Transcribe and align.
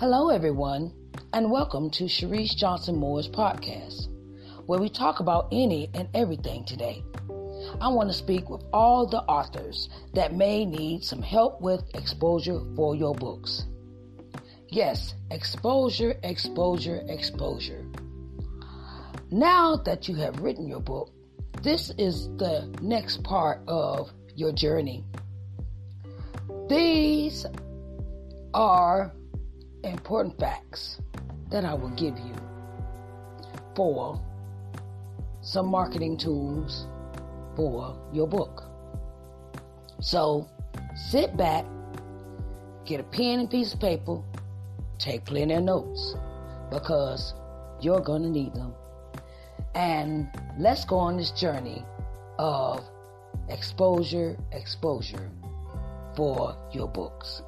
Hello, 0.00 0.28
everyone, 0.28 0.92
and 1.32 1.50
welcome 1.50 1.90
to 1.90 2.04
Sharice 2.04 2.54
Johnson 2.54 2.94
Moore's 2.94 3.28
podcast, 3.28 4.06
where 4.64 4.78
we 4.78 4.88
talk 4.88 5.18
about 5.18 5.48
any 5.50 5.90
and 5.92 6.08
everything 6.14 6.64
today. 6.64 7.02
I 7.80 7.88
want 7.88 8.08
to 8.08 8.14
speak 8.14 8.48
with 8.48 8.62
all 8.72 9.08
the 9.08 9.22
authors 9.22 9.88
that 10.14 10.36
may 10.36 10.64
need 10.64 11.02
some 11.02 11.20
help 11.20 11.60
with 11.60 11.82
exposure 11.94 12.60
for 12.76 12.94
your 12.94 13.12
books. 13.12 13.66
Yes, 14.68 15.16
exposure, 15.32 16.14
exposure, 16.22 17.02
exposure. 17.08 17.84
Now 19.32 19.74
that 19.78 20.06
you 20.06 20.14
have 20.14 20.38
written 20.38 20.68
your 20.68 20.78
book, 20.78 21.10
this 21.64 21.90
is 21.98 22.28
the 22.36 22.72
next 22.80 23.24
part 23.24 23.62
of 23.66 24.12
your 24.36 24.52
journey. 24.52 25.02
These 26.68 27.46
are 28.54 29.12
important 29.84 30.38
facts 30.38 31.00
that 31.50 31.64
I 31.64 31.74
will 31.74 31.90
give 31.90 32.18
you 32.18 32.34
for 33.74 34.20
some 35.40 35.66
marketing 35.66 36.16
tools 36.16 36.86
for 37.56 37.96
your 38.12 38.26
book. 38.26 38.64
So 40.00 40.48
sit 41.10 41.36
back, 41.36 41.64
get 42.84 43.00
a 43.00 43.04
pen 43.04 43.40
and 43.40 43.50
piece 43.50 43.74
of 43.74 43.80
paper, 43.80 44.22
take 44.98 45.24
plenty 45.24 45.54
of 45.54 45.62
notes 45.62 46.14
because 46.70 47.34
you're 47.80 48.00
going 48.00 48.22
to 48.22 48.30
need 48.30 48.54
them. 48.54 48.74
And 49.74 50.28
let's 50.58 50.84
go 50.84 50.98
on 50.98 51.16
this 51.16 51.30
journey 51.30 51.84
of 52.38 52.84
exposure, 53.48 54.36
exposure 54.52 55.30
for 56.16 56.56
your 56.72 56.88
books. 56.88 57.42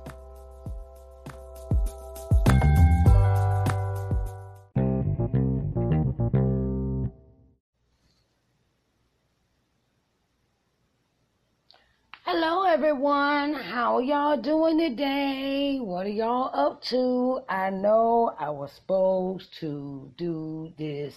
Y'all 14.00 14.40
doing 14.40 14.78
today? 14.78 15.78
What 15.78 16.06
are 16.06 16.10
y'all 16.10 16.50
up 16.54 16.82
to? 16.84 17.40
I 17.48 17.70
know 17.70 18.34
I 18.38 18.48
was 18.50 18.72
supposed 18.72 19.52
to 19.60 20.10
do 20.16 20.72
this 20.78 21.14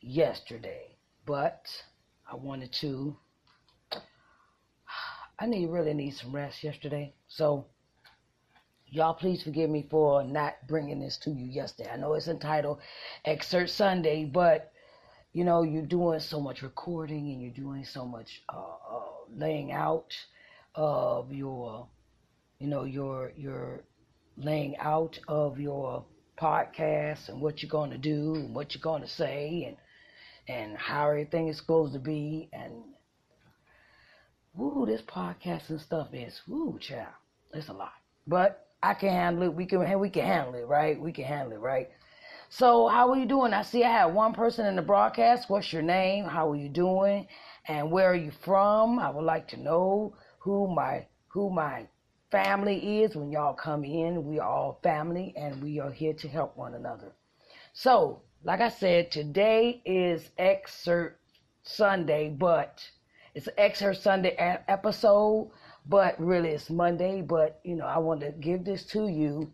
yesterday, 0.00 0.96
but 1.26 1.66
I 2.30 2.36
wanted 2.36 2.72
to. 2.80 3.16
I 5.38 5.46
need 5.46 5.68
really 5.68 5.94
need 5.94 6.14
some 6.14 6.34
rest 6.34 6.64
yesterday, 6.64 7.14
so 7.28 7.66
y'all 8.86 9.14
please 9.14 9.42
forgive 9.42 9.68
me 9.68 9.86
for 9.90 10.24
not 10.24 10.54
bringing 10.66 11.00
this 11.00 11.18
to 11.18 11.30
you 11.30 11.44
yesterday. 11.46 11.90
I 11.92 11.96
know 11.96 12.14
it's 12.14 12.28
entitled 12.28 12.80
Excerpt 13.24 13.70
Sunday, 13.70 14.24
but 14.24 14.72
you 15.32 15.44
know 15.44 15.62
you're 15.62 15.82
doing 15.82 16.20
so 16.20 16.40
much 16.40 16.62
recording 16.62 17.30
and 17.30 17.42
you're 17.42 17.52
doing 17.52 17.84
so 17.84 18.06
much 18.06 18.42
uh, 18.48 18.56
uh, 18.56 19.02
laying 19.36 19.72
out 19.72 20.14
of 20.74 21.32
your, 21.32 21.88
you 22.58 22.66
know, 22.66 22.84
your 22.84 23.32
your 23.36 23.84
laying 24.36 24.76
out 24.78 25.18
of 25.28 25.58
your 25.60 26.04
podcast 26.40 27.28
and 27.28 27.40
what 27.40 27.62
you're 27.62 27.70
going 27.70 27.90
to 27.90 27.98
do 27.98 28.34
and 28.36 28.54
what 28.54 28.74
you're 28.74 28.82
going 28.82 29.02
to 29.02 29.08
say 29.08 29.64
and 29.66 29.76
and 30.48 30.76
how 30.78 31.08
everything 31.08 31.48
is 31.48 31.56
supposed 31.56 31.92
to 31.92 31.98
be 31.98 32.48
and 32.52 32.72
woo, 34.54 34.86
this 34.86 35.02
podcast 35.02 35.70
and 35.70 35.80
stuff 35.80 36.08
is 36.12 36.40
woo, 36.48 36.78
child, 36.80 37.06
it's 37.52 37.68
a 37.68 37.72
lot, 37.72 37.92
but 38.26 38.66
I 38.82 38.94
can 38.94 39.10
handle 39.10 39.44
it. 39.44 39.54
We 39.54 39.66
can 39.66 39.98
we 40.00 40.10
can 40.10 40.24
handle 40.24 40.54
it, 40.54 40.66
right? 40.66 41.00
We 41.00 41.12
can 41.12 41.24
handle 41.24 41.52
it, 41.52 41.60
right? 41.60 41.88
So, 42.50 42.88
how 42.88 43.10
are 43.10 43.16
you 43.16 43.26
doing? 43.26 43.52
I 43.52 43.62
see 43.62 43.84
I 43.84 43.90
have 43.90 44.14
one 44.14 44.32
person 44.32 44.66
in 44.66 44.76
the 44.76 44.82
broadcast. 44.82 45.50
What's 45.50 45.72
your 45.72 45.82
name? 45.82 46.24
How 46.24 46.50
are 46.50 46.56
you 46.56 46.68
doing? 46.68 47.26
And 47.66 47.90
where 47.90 48.10
are 48.10 48.16
you 48.16 48.30
from? 48.30 48.98
I 48.98 49.10
would 49.10 49.24
like 49.24 49.48
to 49.48 49.56
know 49.58 50.14
who 50.38 50.72
my 50.74 51.06
who 51.28 51.50
my 51.50 51.86
family 52.30 53.02
is 53.02 53.16
when 53.16 53.30
y'all 53.30 53.54
come 53.54 53.84
in. 53.84 54.24
We 54.24 54.38
are 54.38 54.48
all 54.48 54.80
family 54.82 55.32
and 55.36 55.62
we 55.62 55.80
are 55.80 55.90
here 55.90 56.14
to 56.14 56.28
help 56.28 56.56
one 56.56 56.74
another. 56.74 57.12
So, 57.72 58.22
like 58.44 58.60
I 58.60 58.68
said, 58.68 59.10
today 59.10 59.82
is 59.84 60.30
excerpt 60.38 61.20
Sunday, 61.62 62.28
but 62.30 62.88
it's 63.34 63.48
excerpt 63.56 64.02
Sunday 64.02 64.34
episode, 64.68 65.50
but 65.86 66.18
really 66.20 66.50
it's 66.50 66.70
Monday. 66.70 67.22
But 67.22 67.60
you 67.64 67.76
know, 67.76 67.86
I 67.86 67.98
want 67.98 68.20
to 68.20 68.32
give 68.32 68.64
this 68.64 68.84
to 68.86 69.08
you. 69.08 69.52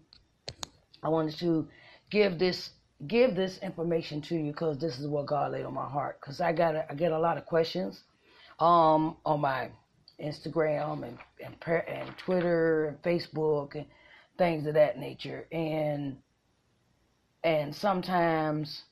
I 1.02 1.08
wanted 1.08 1.38
to 1.38 1.68
give 2.10 2.38
this 2.38 2.70
give 3.06 3.34
this 3.34 3.58
information 3.58 4.22
to 4.22 4.36
you 4.36 4.52
because 4.52 4.78
this 4.78 4.98
is 4.98 5.06
what 5.06 5.26
God 5.26 5.52
laid 5.52 5.64
on 5.64 5.74
my 5.74 5.88
heart. 5.88 6.20
Because 6.20 6.40
I 6.40 6.52
got 6.52 6.76
I 6.76 6.94
get 6.94 7.12
a 7.12 7.18
lot 7.18 7.36
of 7.36 7.46
questions 7.46 8.02
um, 8.58 9.16
on 9.24 9.40
my 9.40 9.70
Instagram 10.20 11.04
and, 11.04 11.18
and 11.44 11.54
and 11.88 12.18
Twitter 12.18 12.86
and 12.86 13.02
Facebook 13.02 13.74
and 13.74 13.86
things 14.38 14.66
of 14.66 14.74
that 14.74 14.98
nature. 14.98 15.46
And 15.52 16.18
and 17.42 17.74
sometimes 17.74 18.82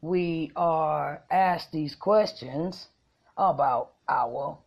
we 0.00 0.50
are 0.56 1.22
asked 1.30 1.72
these 1.72 1.94
questions 1.94 2.88
about 3.36 3.92
our 4.08 4.58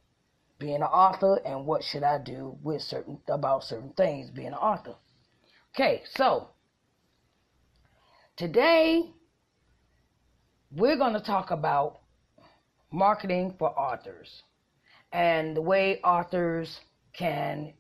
being 0.60 0.78
an 0.78 0.84
author 0.84 1.40
and 1.46 1.66
what 1.66 1.84
should 1.84 2.04
I 2.04 2.18
do 2.18 2.58
with 2.64 2.82
certain 2.82 3.20
about 3.28 3.64
certain 3.64 3.92
things 3.92 4.30
being 4.30 4.48
an 4.48 4.54
author. 4.56 4.96
Okay, 5.76 6.02
so 6.16 6.50
Today, 8.38 9.12
we're 10.70 10.96
going 10.96 11.14
to 11.14 11.20
talk 11.20 11.50
about 11.50 12.02
marketing 12.92 13.56
for 13.58 13.70
authors 13.70 14.44
and 15.12 15.56
the 15.56 15.62
way 15.62 16.00
authors 16.04 16.80
can 17.14 17.74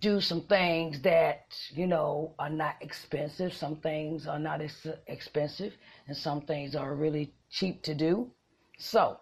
do 0.00 0.20
some 0.20 0.42
things 0.42 1.00
that, 1.02 1.56
you 1.70 1.86
know, 1.86 2.34
are 2.38 2.50
not 2.50 2.76
expensive. 2.80 3.54
Some 3.54 3.76
things 3.76 4.26
are 4.26 4.38
not 4.38 4.60
ex- 4.60 4.86
expensive 5.06 5.72
and 6.06 6.16
some 6.16 6.42
things 6.42 6.74
are 6.76 6.94
really 6.94 7.32
cheap 7.50 7.82
to 7.84 7.94
do. 7.94 8.30
So, 8.78 9.18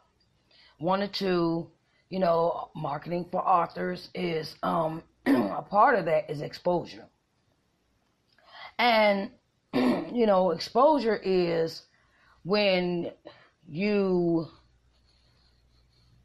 wanted 0.81 1.13
to, 1.15 1.71
you 2.11 2.19
know, 2.19 2.71
marketing 2.75 3.29
for 3.31 3.47
authors 3.47 4.11
is 4.15 4.57
um, 4.63 5.03
a 5.27 5.63
part 5.63 5.97
of 5.97 6.07
that 6.07 6.29
is 6.29 6.41
exposure. 6.41 7.07
And 8.79 9.31
you 9.75 10.27
know, 10.27 10.51
exposure 10.51 11.17
is 11.17 11.83
when 12.45 13.11
you, 13.69 14.47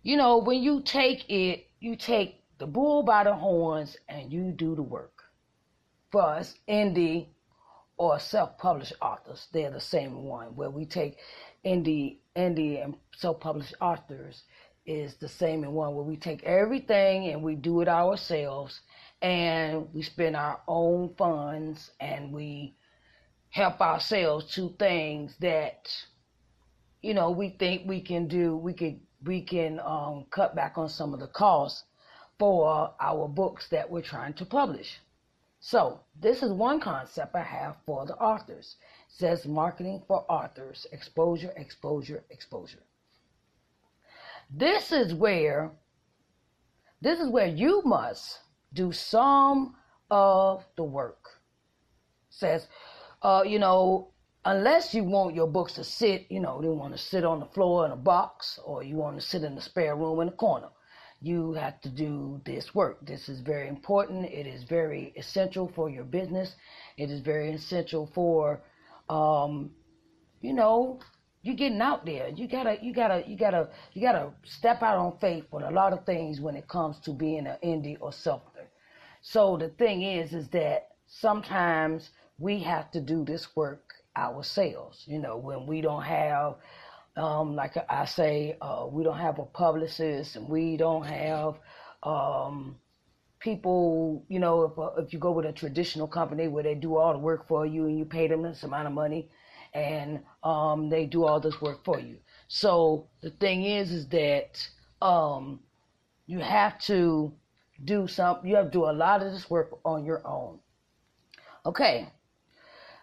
you 0.04 0.18
know, 0.18 0.38
when 0.38 0.62
you 0.62 0.82
take 0.82 1.30
it, 1.30 1.68
you 1.80 1.96
take 1.96 2.44
the 2.58 2.68
bull 2.68 3.04
by 3.04 3.24
the 3.24 3.34
horns 3.36 3.98
and 4.08 4.32
you 4.32 4.52
do 4.52 4.76
the 4.76 4.82
work. 4.84 5.24
For 6.12 6.22
us, 6.22 6.56
indie 6.68 7.28
or 7.98 8.20
self-published 8.20 8.94
authors, 9.02 9.48
they're 9.52 9.72
the 9.72 9.80
same 9.80 10.24
one. 10.24 10.56
Where 10.56 10.70
we 10.70 10.86
take 10.86 11.18
indie, 11.66 12.18
indie 12.36 12.84
and 12.84 12.96
self-published 13.16 13.76
authors 13.82 14.44
is 14.86 15.16
the 15.16 15.28
same 15.28 15.64
in 15.64 15.74
one. 15.74 15.96
Where 15.96 16.06
we 16.06 16.18
take 16.18 16.44
everything 16.44 17.28
and 17.28 17.44
we 17.44 17.56
do 17.56 17.82
it 17.82 17.88
ourselves, 17.88 18.82
and 19.22 19.94
we 19.94 20.02
spend 20.02 20.36
our 20.36 20.62
own 20.68 21.14
funds 21.18 21.92
and 22.00 22.32
we 22.32 22.76
help 23.50 23.82
ourselves 23.82 24.54
to 24.56 24.70
things 24.80 25.36
that 25.40 25.90
you 27.02 27.14
know 27.14 27.32
we 27.32 27.50
think 27.50 27.88
we 27.88 28.00
can 28.00 28.28
do 28.28 28.56
we 28.56 28.74
can 28.74 29.02
we 29.26 29.42
can 29.42 29.80
um, 29.82 30.26
cut 30.30 30.56
back 30.56 30.78
on 30.78 30.90
some 30.90 31.14
of 31.14 31.20
the 31.20 31.28
costs 31.28 31.84
for 32.38 32.94
our 33.00 33.28
books 33.28 33.68
that 33.70 33.90
we're 33.90 34.02
trying 34.02 34.34
to 34.34 34.46
publish. 34.46 35.00
So 35.60 36.00
this 36.20 36.42
is 36.42 36.54
one 36.54 36.80
concept 36.80 37.36
i 37.36 37.44
have 37.44 37.76
for 37.86 38.06
the 38.06 38.16
authors. 38.16 38.78
It 39.10 39.14
says 39.14 39.46
marketing 39.46 40.04
for 40.08 40.26
authors. 40.32 40.88
Exposure 40.94 41.54
exposure 41.58 42.24
exposure. 42.30 42.84
This 44.50 44.92
is 44.92 45.14
where 45.14 45.72
this 47.02 47.20
is 47.20 47.30
where 47.30 47.48
you 47.48 47.82
must 47.84 48.40
do 48.74 48.92
some 48.94 49.76
of 50.10 50.66
the 50.78 50.84
work. 50.84 51.42
It 52.30 52.36
says 52.36 52.68
uh, 53.22 53.44
you 53.46 53.60
know, 53.60 54.10
unless 54.46 54.94
you 54.94 55.04
want 55.04 55.36
your 55.36 55.48
books 55.48 55.74
to 55.74 55.84
sit, 55.84 56.26
you 56.30 56.40
know, 56.40 56.62
they 56.62 56.70
want 56.70 56.94
to 56.94 56.98
sit 56.98 57.24
on 57.26 57.40
the 57.40 57.46
floor 57.48 57.86
in 57.86 57.92
a 57.92 57.96
box 57.96 58.60
or 58.64 58.84
you 58.84 58.96
want 58.96 59.20
to 59.20 59.26
sit 59.26 59.44
in 59.44 59.56
the 59.56 59.62
spare 59.62 59.96
room 59.96 60.20
in 60.22 60.28
the 60.28 60.34
corner. 60.34 60.70
You 61.22 61.54
have 61.54 61.82
to 61.82 61.90
do 61.90 62.40
this 62.46 62.74
work. 62.74 63.06
This 63.06 63.28
is 63.28 63.42
very 63.42 63.68
important. 63.68 64.26
It 64.26 64.48
is 64.48 64.64
very 64.64 65.14
essential 65.18 65.70
for 65.76 65.90
your 65.90 66.06
business. 66.06 66.56
It 66.98 67.12
is 67.12 67.20
very 67.20 67.52
essential 67.52 68.10
for, 68.14 68.62
um, 69.10 69.72
you 70.40 70.54
know, 70.54 71.00
you're 71.42 71.56
getting 71.56 71.82
out 71.82 72.06
there. 72.06 72.30
You 72.30 72.48
gotta, 72.48 72.78
you 72.82 72.94
gotta, 72.94 73.24
you 73.28 73.36
gotta, 73.38 73.70
you 73.94 74.02
gotta 74.02 74.32
step 74.46 74.82
out 74.82 74.98
on 74.98 75.18
faith 75.20 75.46
with 75.52 75.64
a 75.64 75.72
lot 75.72 75.92
of 75.92 76.06
things 76.06 76.40
when 76.40 76.56
it 76.56 76.68
comes 76.70 77.00
to 77.00 77.12
being 77.12 77.48
an 77.48 77.58
indie 77.64 77.98
or 78.00 78.14
self. 78.14 78.44
So 79.22 79.58
the 79.58 79.70
thing 79.70 80.04
is, 80.04 80.34
is 80.34 80.48
that 80.50 80.90
sometimes 81.08 82.12
we 82.38 82.60
have 82.60 82.90
to 82.92 83.02
do 83.02 83.26
this 83.26 83.54
work 83.58 83.89
ourselves. 84.20 85.04
You 85.08 85.20
know, 85.20 85.38
when 85.38 85.66
we 85.66 85.82
don't 85.82 86.04
have, 86.04 86.56
um, 87.16 87.56
like 87.56 87.76
I 87.90 88.06
say, 88.06 88.58
uh, 88.62 88.88
we 88.90 89.04
don't 89.04 89.18
have 89.18 89.40
a 89.40 89.46
publicist 89.46 90.36
and 90.36 90.48
we 90.50 90.78
don't 90.78 91.06
have 91.06 91.56
um, 92.04 92.78
people, 93.40 94.26
you 94.28 94.40
know, 94.40 94.64
if, 94.64 94.78
uh, 94.78 95.02
if 95.02 95.14
you 95.14 95.20
go 95.20 95.32
with 95.32 95.46
a 95.46 95.52
traditional 95.52 96.08
company 96.08 96.48
where 96.48 96.64
they 96.64 96.76
do 96.76 96.98
all 96.98 97.14
the 97.14 97.20
work 97.20 97.48
for 97.48 97.66
you 97.66 97.86
and 97.86 97.98
you 97.98 98.06
pay 98.06 98.28
them 98.28 98.44
this 98.44 98.64
amount 98.64 98.88
of 98.88 98.94
money 98.94 99.30
and 99.74 100.20
um, 100.44 100.90
they 100.90 101.06
do 101.06 101.26
all 101.26 101.40
this 101.40 101.62
work 101.62 101.84
for 101.84 102.00
you. 102.00 102.18
So 102.48 103.08
the 103.22 103.30
thing 103.30 103.64
is, 103.64 103.92
is 103.92 104.08
that 104.10 104.68
um, 105.02 105.60
you 106.26 106.40
have 106.40 106.80
to 106.82 107.34
do 107.84 108.08
some, 108.08 108.40
you 108.46 108.56
have 108.56 108.66
to 108.66 108.72
do 108.72 108.86
a 108.86 108.92
lot 108.92 109.22
of 109.22 109.32
this 109.32 109.50
work 109.50 109.80
on 109.86 110.06
your 110.06 110.26
own. 110.28 110.60
Okay. 111.66 112.10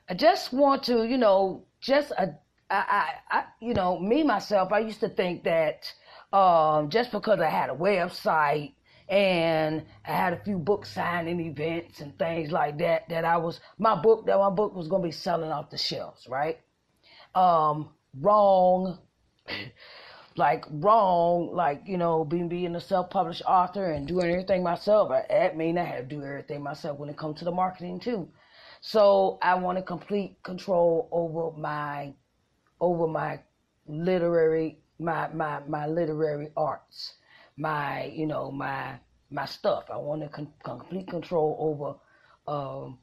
I 0.09 0.15
just 0.15 0.53
want 0.53 0.85
to, 0.85 1.05
you 1.05 1.19
know, 1.19 1.65
just, 1.81 2.13
uh, 2.19 2.27
I, 2.71 2.77
I, 3.31 3.39
I, 3.39 3.45
you 3.61 3.75
know, 3.75 3.99
me 3.99 4.23
myself, 4.23 4.73
I 4.73 4.81
used 4.81 5.01
to 5.01 5.09
think 5.09 5.45
that 5.45 5.93
um, 6.33 6.91
just 6.91 7.13
because 7.13 7.41
I 7.41 7.49
had 7.49 7.71
a 7.71 7.75
website 7.75 8.73
and 9.09 9.85
I 10.05 10.13
had 10.13 10.33
a 10.33 10.43
few 10.45 10.59
book 10.59 10.85
signing 10.87 11.41
events 11.41 12.01
and 12.01 12.19
things 12.19 12.51
like 12.51 12.79
that. 12.79 13.09
That 13.09 13.25
I 13.25 13.37
was 13.37 13.61
my 13.79 13.95
book 13.95 14.27
that 14.27 14.39
my 14.39 14.51
book 14.51 14.75
was 14.75 14.89
gonna 14.89 15.05
be 15.05 15.13
selling 15.13 15.51
off 15.53 15.71
the 15.71 15.79
shelves, 15.79 16.27
right? 16.29 16.59
Um, 17.35 17.91
wrong, 18.21 18.99
like 20.37 20.65
wrong, 20.71 21.55
like 21.55 21.83
you 21.87 21.99
know, 21.99 22.25
being 22.25 22.49
being 22.49 22.75
a 22.77 22.81
self-published 22.81 23.43
author 23.47 23.93
and 23.93 24.09
doing 24.09 24.31
everything 24.31 24.63
myself. 24.65 25.11
That 25.29 25.57
mean 25.57 25.79
I 25.79 25.85
have 25.85 26.09
to 26.09 26.17
do 26.17 26.25
everything 26.25 26.63
myself 26.63 26.99
when 26.99 27.09
it 27.09 27.17
comes 27.17 27.39
to 27.39 27.45
the 27.45 27.53
marketing 27.53 28.01
too. 28.01 28.29
So 28.87 29.41
I 29.43 29.57
want 29.57 29.79
to 29.79 29.83
complete 29.83 30.41
control 30.45 31.09
over 31.11 31.51
my 31.59 32.15
over 32.81 33.09
my 33.09 33.41
literary 33.89 34.79
my 35.01 35.27
my 35.31 35.59
my 35.67 35.89
literary 35.89 36.51
arts 36.57 37.15
my 37.57 38.05
you 38.05 38.27
know 38.27 38.53
my 38.53 39.01
my 39.29 39.45
stuff. 39.45 39.87
I 39.93 39.97
want 39.97 40.23
to 40.23 40.29
con- 40.29 40.53
complete 40.63 41.09
control 41.09 41.57
over 41.59 41.97
um, 42.47 43.01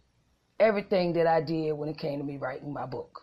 everything 0.58 1.12
that 1.16 1.28
I 1.28 1.42
did 1.42 1.74
when 1.74 1.90
it 1.90 1.98
came 1.98 2.20
to 2.20 2.26
me 2.26 2.38
writing 2.38 2.72
my 2.72 2.86
book 2.86 3.20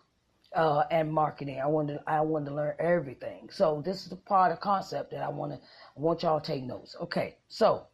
uh, 0.55 0.85
and 0.91 1.11
marketing. 1.11 1.61
I 1.61 1.67
wanted 1.67 2.01
I 2.07 2.21
wanted 2.21 2.51
to 2.51 2.57
learn 2.57 2.75
everything. 2.79 3.49
So 3.51 3.81
this 3.83 4.03
is 4.03 4.11
the 4.11 4.17
part 4.17 4.53
of 4.53 4.61
concept 4.61 5.13
that 5.13 5.23
I 5.23 5.31
want 5.31 5.53
to 5.53 5.59
I 5.59 6.01
want 6.01 6.23
y'all 6.25 6.39
to 6.39 6.47
take 6.47 6.65
notes. 6.65 6.95
Okay, 7.01 7.39
so 7.49 7.87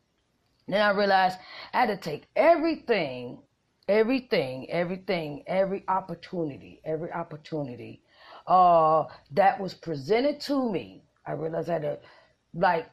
then 0.68 0.80
I 0.82 0.90
realized 0.90 1.38
I 1.72 1.82
had 1.82 1.86
to 1.86 1.96
take 1.96 2.26
everything, 2.34 3.38
everything, 3.88 4.70
everything, 4.70 5.44
every 5.46 5.84
opportunity, 5.88 6.80
every 6.84 7.12
opportunity 7.12 8.02
uh, 8.46 9.04
that 9.32 9.60
was 9.60 9.74
presented 9.74 10.40
to 10.40 10.70
me. 10.70 11.02
I 11.26 11.32
realized 11.32 11.68
I 11.68 11.74
had 11.74 11.82
to 11.82 11.98
like 12.54 12.86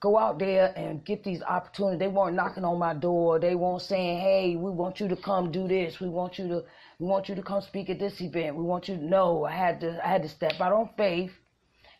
go 0.00 0.16
out 0.18 0.38
there 0.38 0.72
and 0.76 1.04
get 1.04 1.24
these 1.24 1.42
opportunities. 1.42 1.98
They 1.98 2.08
weren't 2.08 2.36
knocking 2.36 2.64
on 2.64 2.78
my 2.78 2.94
door. 2.94 3.38
They 3.38 3.54
weren't 3.54 3.82
saying, 3.82 4.20
"Hey, 4.20 4.56
we 4.56 4.70
want 4.70 5.00
you 5.00 5.08
to 5.08 5.16
come 5.16 5.50
do 5.50 5.66
this. 5.68 6.00
We 6.00 6.08
want 6.08 6.38
you 6.38 6.48
to 6.48 6.64
we 6.98 7.06
want 7.06 7.28
you 7.28 7.34
to 7.34 7.42
come 7.42 7.60
speak 7.62 7.90
at 7.90 7.98
this 7.98 8.20
event. 8.20 8.56
We 8.56 8.62
want 8.64 8.88
you 8.88 8.96
to 8.96 9.04
know." 9.04 9.44
I 9.44 9.52
had 9.52 9.80
to 9.80 10.06
I 10.06 10.08
had 10.08 10.22
to 10.22 10.28
step 10.28 10.60
out 10.60 10.72
on 10.72 10.90
faith 10.96 11.32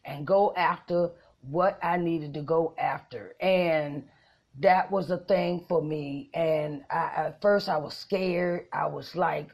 and 0.04 0.26
go 0.26 0.54
after 0.56 1.10
what 1.42 1.78
I 1.82 1.96
needed 1.96 2.34
to 2.34 2.42
go 2.42 2.74
after. 2.78 3.34
And 3.40 4.04
that 4.60 4.90
was 4.90 5.10
a 5.10 5.18
thing 5.18 5.64
for 5.68 5.82
me. 5.82 6.30
And 6.34 6.82
I, 6.90 7.12
at 7.16 7.42
first 7.42 7.68
I 7.68 7.78
was 7.78 7.96
scared. 7.96 8.66
I 8.72 8.86
was 8.86 9.14
like 9.16 9.50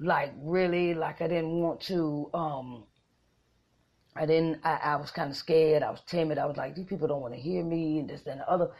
like 0.00 0.32
really 0.38 0.94
like 0.94 1.22
I 1.22 1.28
didn't 1.28 1.60
want 1.60 1.80
to 1.82 2.30
um 2.34 2.84
I 4.16 4.26
didn't, 4.26 4.60
I, 4.64 4.76
I 4.76 4.96
was 4.96 5.10
kind 5.10 5.30
of 5.30 5.36
scared. 5.36 5.82
I 5.82 5.90
was 5.90 6.00
timid. 6.06 6.38
I 6.38 6.46
was 6.46 6.56
like, 6.56 6.74
these 6.74 6.86
people 6.86 7.08
don't 7.08 7.20
want 7.20 7.34
to 7.34 7.40
hear 7.40 7.64
me 7.64 7.98
and 7.98 8.08
this 8.08 8.22
and 8.26 8.40
the 8.40 8.48
other. 8.48 8.70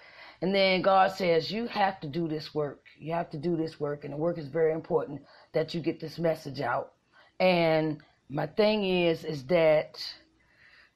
And 0.41 0.55
then 0.55 0.83
God 0.83 1.13
says, 1.13 1.51
you 1.51 1.67
have 1.67 2.01
to 2.01 2.09
do 2.09 2.29
this 2.29 2.55
work. 2.55 2.83
You 2.99 3.13
have 3.15 3.31
to 3.31 3.39
do 3.39 3.57
this 3.57 3.81
work. 3.81 4.05
And 4.05 4.13
the 4.13 4.17
work 4.19 4.39
is 4.39 4.49
very 4.49 4.73
important 4.73 5.23
that 5.53 5.75
you 5.75 5.81
get 5.81 6.01
this 6.01 6.19
message 6.19 6.61
out. 6.61 6.93
And 7.41 8.01
my 8.29 8.47
thing 8.47 8.85
is, 8.85 9.25
is 9.25 9.45
that, 9.47 9.99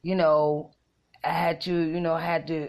you 0.02 0.14
know, 0.14 0.72
I 1.24 1.32
had 1.32 1.60
to, 1.62 1.72
you 1.72 2.00
know, 2.00 2.14
I 2.14 2.20
had 2.24 2.46
to, 2.48 2.68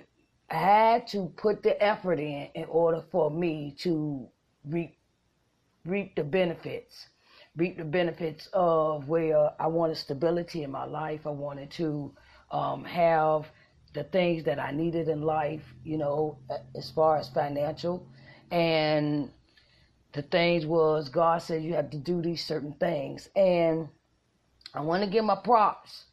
had 0.49 1.07
to 1.07 1.31
put 1.37 1.63
the 1.63 1.81
effort 1.81 2.19
in 2.19 2.49
in 2.55 2.65
order 2.65 3.03
for 3.11 3.29
me 3.31 3.75
to 3.79 4.27
reap, 4.65 4.97
reap 5.85 6.15
the 6.15 6.23
benefits 6.23 7.07
reap 7.59 7.77
the 7.77 7.83
benefits 7.83 8.47
of 8.53 9.07
where 9.07 9.51
I 9.59 9.67
wanted 9.67 9.97
stability 9.97 10.63
in 10.63 10.71
my 10.71 10.85
life. 10.85 11.27
I 11.27 11.31
wanted 11.31 11.71
to 11.71 12.13
um, 12.51 12.85
have 12.85 13.45
the 13.93 14.03
things 14.03 14.43
that 14.45 14.59
I 14.59 14.71
needed 14.71 15.09
in 15.09 15.21
life, 15.21 15.63
you 15.83 15.97
know, 15.97 16.37
as 16.75 16.89
far 16.91 17.17
as 17.17 17.29
financial. 17.29 18.07
And 18.51 19.29
the 20.13 20.21
things 20.21 20.65
was 20.65 21.09
God 21.09 21.41
said 21.41 21.63
you 21.63 21.73
have 21.73 21.89
to 21.91 21.97
do 21.97 22.21
these 22.21 22.45
certain 22.45 22.73
things. 22.73 23.27
And 23.35 23.89
I 24.73 24.81
want 24.81 25.03
to 25.03 25.09
give 25.09 25.25
my 25.25 25.35
props. 25.35 26.05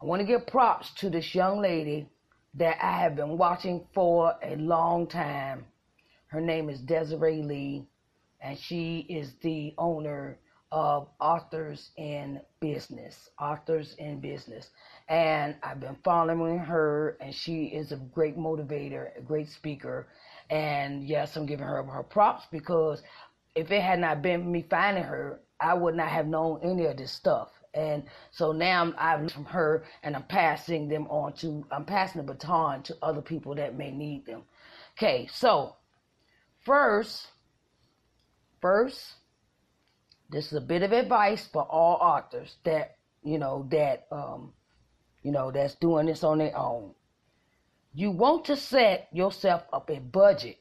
I 0.00 0.06
want 0.06 0.20
to 0.20 0.26
give 0.26 0.46
props 0.46 0.90
to 0.96 1.10
this 1.10 1.34
young 1.34 1.60
lady 1.60 2.08
that 2.54 2.78
I 2.82 2.98
have 2.98 3.16
been 3.16 3.36
watching 3.36 3.86
for 3.94 4.34
a 4.42 4.56
long 4.56 5.06
time. 5.06 5.66
Her 6.26 6.40
name 6.40 6.68
is 6.68 6.80
Desiree 6.80 7.42
Lee, 7.42 7.86
and 8.40 8.58
she 8.58 9.00
is 9.08 9.34
the 9.42 9.74
owner 9.78 10.38
of 10.70 11.08
authors 11.20 11.90
in 11.96 12.40
business, 12.60 13.30
authors 13.40 13.94
in 13.98 14.20
business. 14.20 14.70
And 15.08 15.56
I've 15.62 15.80
been 15.80 15.96
following 16.04 16.58
her, 16.58 17.16
and 17.20 17.34
she 17.34 17.66
is 17.66 17.92
a 17.92 17.96
great 17.96 18.36
motivator, 18.36 19.16
a 19.16 19.20
great 19.20 19.48
speaker. 19.48 20.08
And 20.50 21.04
yes, 21.04 21.36
I'm 21.36 21.46
giving 21.46 21.66
her 21.66 21.82
her 21.82 22.02
props 22.02 22.46
because 22.50 23.02
if 23.54 23.70
it 23.70 23.82
had 23.82 24.00
not 24.00 24.22
been 24.22 24.50
me 24.50 24.66
finding 24.68 25.04
her, 25.04 25.40
I 25.60 25.74
would 25.74 25.94
not 25.94 26.08
have 26.08 26.26
known 26.26 26.60
any 26.62 26.86
of 26.86 26.96
this 26.96 27.12
stuff. 27.12 27.50
And 27.74 28.04
so 28.30 28.52
now 28.52 28.92
I've 28.96 29.30
from 29.32 29.46
her, 29.46 29.84
and 30.02 30.14
I'm 30.14 30.24
passing 30.24 30.88
them 30.88 31.06
on 31.08 31.32
to, 31.34 31.66
I'm 31.70 31.84
passing 31.84 32.24
the 32.24 32.32
baton 32.32 32.82
to 32.84 32.96
other 33.02 33.20
people 33.20 33.54
that 33.56 33.76
may 33.76 33.90
need 33.90 34.26
them. 34.26 34.42
Okay, 34.96 35.28
so 35.32 35.74
first, 36.64 37.26
first, 38.60 39.14
this 40.30 40.46
is 40.46 40.52
a 40.54 40.60
bit 40.60 40.82
of 40.82 40.92
advice 40.92 41.48
for 41.52 41.62
all 41.62 41.96
authors 41.96 42.56
that 42.64 42.96
you 43.22 43.38
know 43.38 43.66
that 43.70 44.06
um, 44.10 44.52
you 45.22 45.32
know 45.32 45.50
that's 45.50 45.74
doing 45.76 46.06
this 46.06 46.24
on 46.24 46.38
their 46.38 46.56
own. 46.56 46.94
You 47.92 48.10
want 48.10 48.46
to 48.46 48.56
set 48.56 49.08
yourself 49.12 49.62
up 49.72 49.90
a 49.90 50.00
budget 50.00 50.58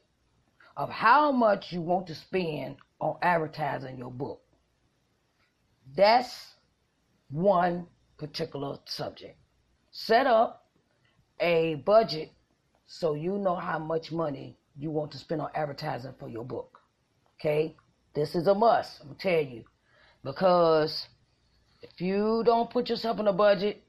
of 0.76 0.90
how 0.90 1.32
much 1.32 1.72
you 1.72 1.82
want 1.82 2.08
to 2.08 2.16
spend 2.16 2.78
on 3.00 3.18
advertising 3.22 3.98
your 3.98 4.12
book. 4.12 4.42
That's 5.96 6.53
one 7.34 7.88
particular 8.18 8.78
subject. 8.86 9.38
Set 9.92 10.28
up 10.28 10.68
a 11.40 11.76
budget 11.86 12.32
so 12.86 13.16
you 13.16 13.38
know 13.38 13.56
how 13.56 13.80
much 13.80 14.12
money 14.12 14.56
you 14.78 14.92
want 14.92 15.12
to 15.12 15.18
spend 15.18 15.42
on 15.42 15.50
advertising 15.56 16.14
for 16.20 16.30
your 16.30 16.46
book. 16.46 16.80
Okay? 17.40 17.76
This 18.14 18.36
is 18.36 18.48
a 18.48 18.54
must, 18.54 19.02
I'm 19.02 19.16
tell 19.16 19.42
you. 19.42 19.64
Because 20.24 21.08
if 21.82 22.00
you 22.00 22.44
don't 22.46 22.70
put 22.70 22.90
yourself 22.90 23.20
in 23.20 23.28
a 23.28 23.34
budget, 23.34 23.84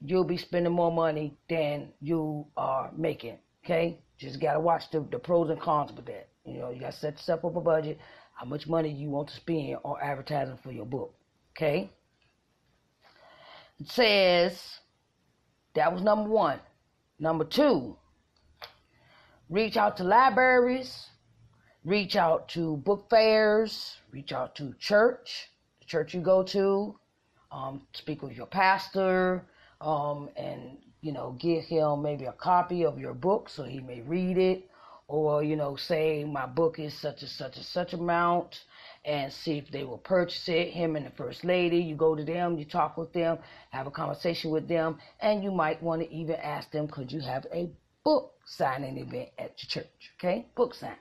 you'll 0.00 0.24
be 0.24 0.36
spending 0.36 0.72
more 0.72 0.92
money 0.92 1.36
than 1.48 1.88
you 2.00 2.46
are 2.56 2.90
making. 2.96 3.38
Okay? 3.64 4.00
Just 4.18 4.40
gotta 4.40 4.60
watch 4.60 4.82
the, 4.90 5.06
the 5.12 5.18
pros 5.18 5.50
and 5.50 5.60
cons 5.60 5.92
with 5.94 6.06
that. 6.06 6.28
You 6.44 6.58
know, 6.58 6.70
you 6.70 6.80
gotta 6.80 6.96
set 6.96 7.14
yourself 7.14 7.44
up 7.44 7.54
a 7.54 7.60
budget, 7.60 7.98
how 8.34 8.46
much 8.46 8.66
money 8.66 8.90
you 8.90 9.08
want 9.08 9.28
to 9.28 9.36
spend 9.36 9.76
on 9.84 9.96
advertising 10.02 10.58
for 10.64 10.72
your 10.72 10.86
book. 10.86 11.14
Okay? 11.56 11.90
Says 13.84 14.80
that 15.74 15.92
was 15.92 16.02
number 16.02 16.28
one. 16.28 16.58
Number 17.20 17.44
two, 17.44 17.96
reach 19.48 19.76
out 19.76 19.96
to 19.96 20.04
libraries, 20.04 21.06
reach 21.84 22.16
out 22.16 22.48
to 22.50 22.76
book 22.78 23.08
fairs, 23.10 23.96
reach 24.12 24.32
out 24.32 24.54
to 24.56 24.74
church, 24.78 25.50
the 25.80 25.86
church 25.86 26.14
you 26.14 26.20
go 26.20 26.42
to, 26.44 26.98
um, 27.50 27.82
speak 27.92 28.22
with 28.22 28.36
your 28.36 28.46
pastor, 28.46 29.46
um, 29.80 30.28
and 30.36 30.78
you 31.00 31.12
know, 31.12 31.36
give 31.38 31.64
him 31.64 32.02
maybe 32.02 32.24
a 32.24 32.32
copy 32.32 32.84
of 32.84 32.98
your 32.98 33.14
book 33.14 33.48
so 33.48 33.62
he 33.62 33.80
may 33.80 34.00
read 34.02 34.38
it, 34.38 34.68
or 35.06 35.42
you 35.42 35.56
know, 35.56 35.76
say 35.76 36.24
my 36.24 36.46
book 36.46 36.78
is 36.78 36.94
such 36.94 37.22
and 37.22 37.30
such 37.30 37.56
and 37.56 37.64
such 37.64 37.92
amount, 37.92 38.64
and 39.08 39.32
see 39.32 39.56
if 39.56 39.70
they 39.70 39.84
will 39.84 39.98
purchase 39.98 40.48
it. 40.48 40.68
Him 40.68 40.94
and 40.94 41.06
the 41.06 41.10
first 41.10 41.44
lady, 41.44 41.78
you 41.78 41.96
go 41.96 42.14
to 42.14 42.24
them, 42.24 42.58
you 42.58 42.66
talk 42.66 42.98
with 42.98 43.12
them, 43.12 43.38
have 43.70 43.86
a 43.86 43.90
conversation 43.90 44.50
with 44.50 44.68
them, 44.68 44.98
and 45.20 45.42
you 45.42 45.50
might 45.50 45.82
want 45.82 46.02
to 46.02 46.12
even 46.12 46.36
ask 46.36 46.70
them, 46.70 46.86
could 46.86 47.10
you 47.10 47.20
have 47.20 47.46
a 47.52 47.70
book 48.04 48.34
signing 48.44 48.98
event 48.98 49.30
at 49.38 49.62
your 49.62 49.82
church? 49.82 50.12
Okay, 50.18 50.46
book 50.54 50.74
signing 50.74 50.96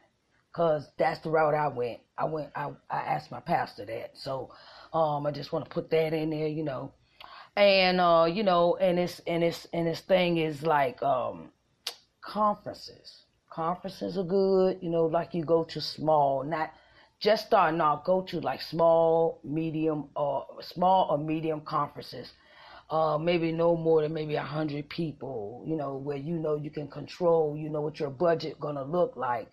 because 0.57 0.87
that's 0.97 1.19
the 1.19 1.29
route 1.29 1.53
I 1.53 1.67
went. 1.67 1.99
I 2.17 2.25
went. 2.25 2.49
I, 2.55 2.71
I 2.89 2.99
asked 2.99 3.29
my 3.29 3.39
pastor 3.39 3.85
that. 3.85 4.11
So 4.15 4.51
um, 4.93 5.27
I 5.27 5.31
just 5.31 5.51
want 5.51 5.65
to 5.65 5.69
put 5.69 5.91
that 5.91 6.13
in 6.13 6.31
there, 6.31 6.47
you 6.47 6.63
know. 6.63 6.93
And 7.55 8.01
uh, 8.01 8.27
you 8.31 8.43
know, 8.43 8.75
and 8.77 8.97
it's 8.97 9.19
and 9.27 9.43
it's 9.43 9.67
and 9.73 9.85
this 9.85 9.99
thing 9.99 10.37
is 10.37 10.63
like 10.63 11.03
um, 11.03 11.49
conferences. 12.21 13.23
Conferences 13.49 14.17
are 14.17 14.23
good, 14.23 14.77
you 14.81 14.89
know, 14.89 15.05
like 15.05 15.33
you 15.33 15.43
go 15.43 15.63
to 15.65 15.81
small, 15.81 16.43
not 16.43 16.71
just 17.19 17.47
starting 17.47 17.81
off. 17.81 18.03
Go 18.03 18.21
to 18.23 18.39
like 18.39 18.61
small, 18.61 19.39
medium, 19.43 20.09
or 20.15 20.45
small 20.61 21.07
or 21.09 21.17
medium 21.17 21.61
conferences. 21.61 22.31
Uh, 22.89 23.17
maybe 23.17 23.51
no 23.51 23.75
more 23.75 24.01
than 24.01 24.13
maybe 24.13 24.35
a 24.35 24.41
hundred 24.41 24.87
people, 24.87 25.63
you 25.67 25.75
know, 25.75 25.97
where 25.97 26.17
you 26.17 26.37
know 26.37 26.55
you 26.55 26.69
can 26.69 26.87
control, 26.87 27.57
you 27.57 27.69
know 27.69 27.81
what 27.81 27.99
your 27.99 28.09
budget 28.09 28.57
gonna 28.61 28.83
look 28.83 29.17
like, 29.17 29.51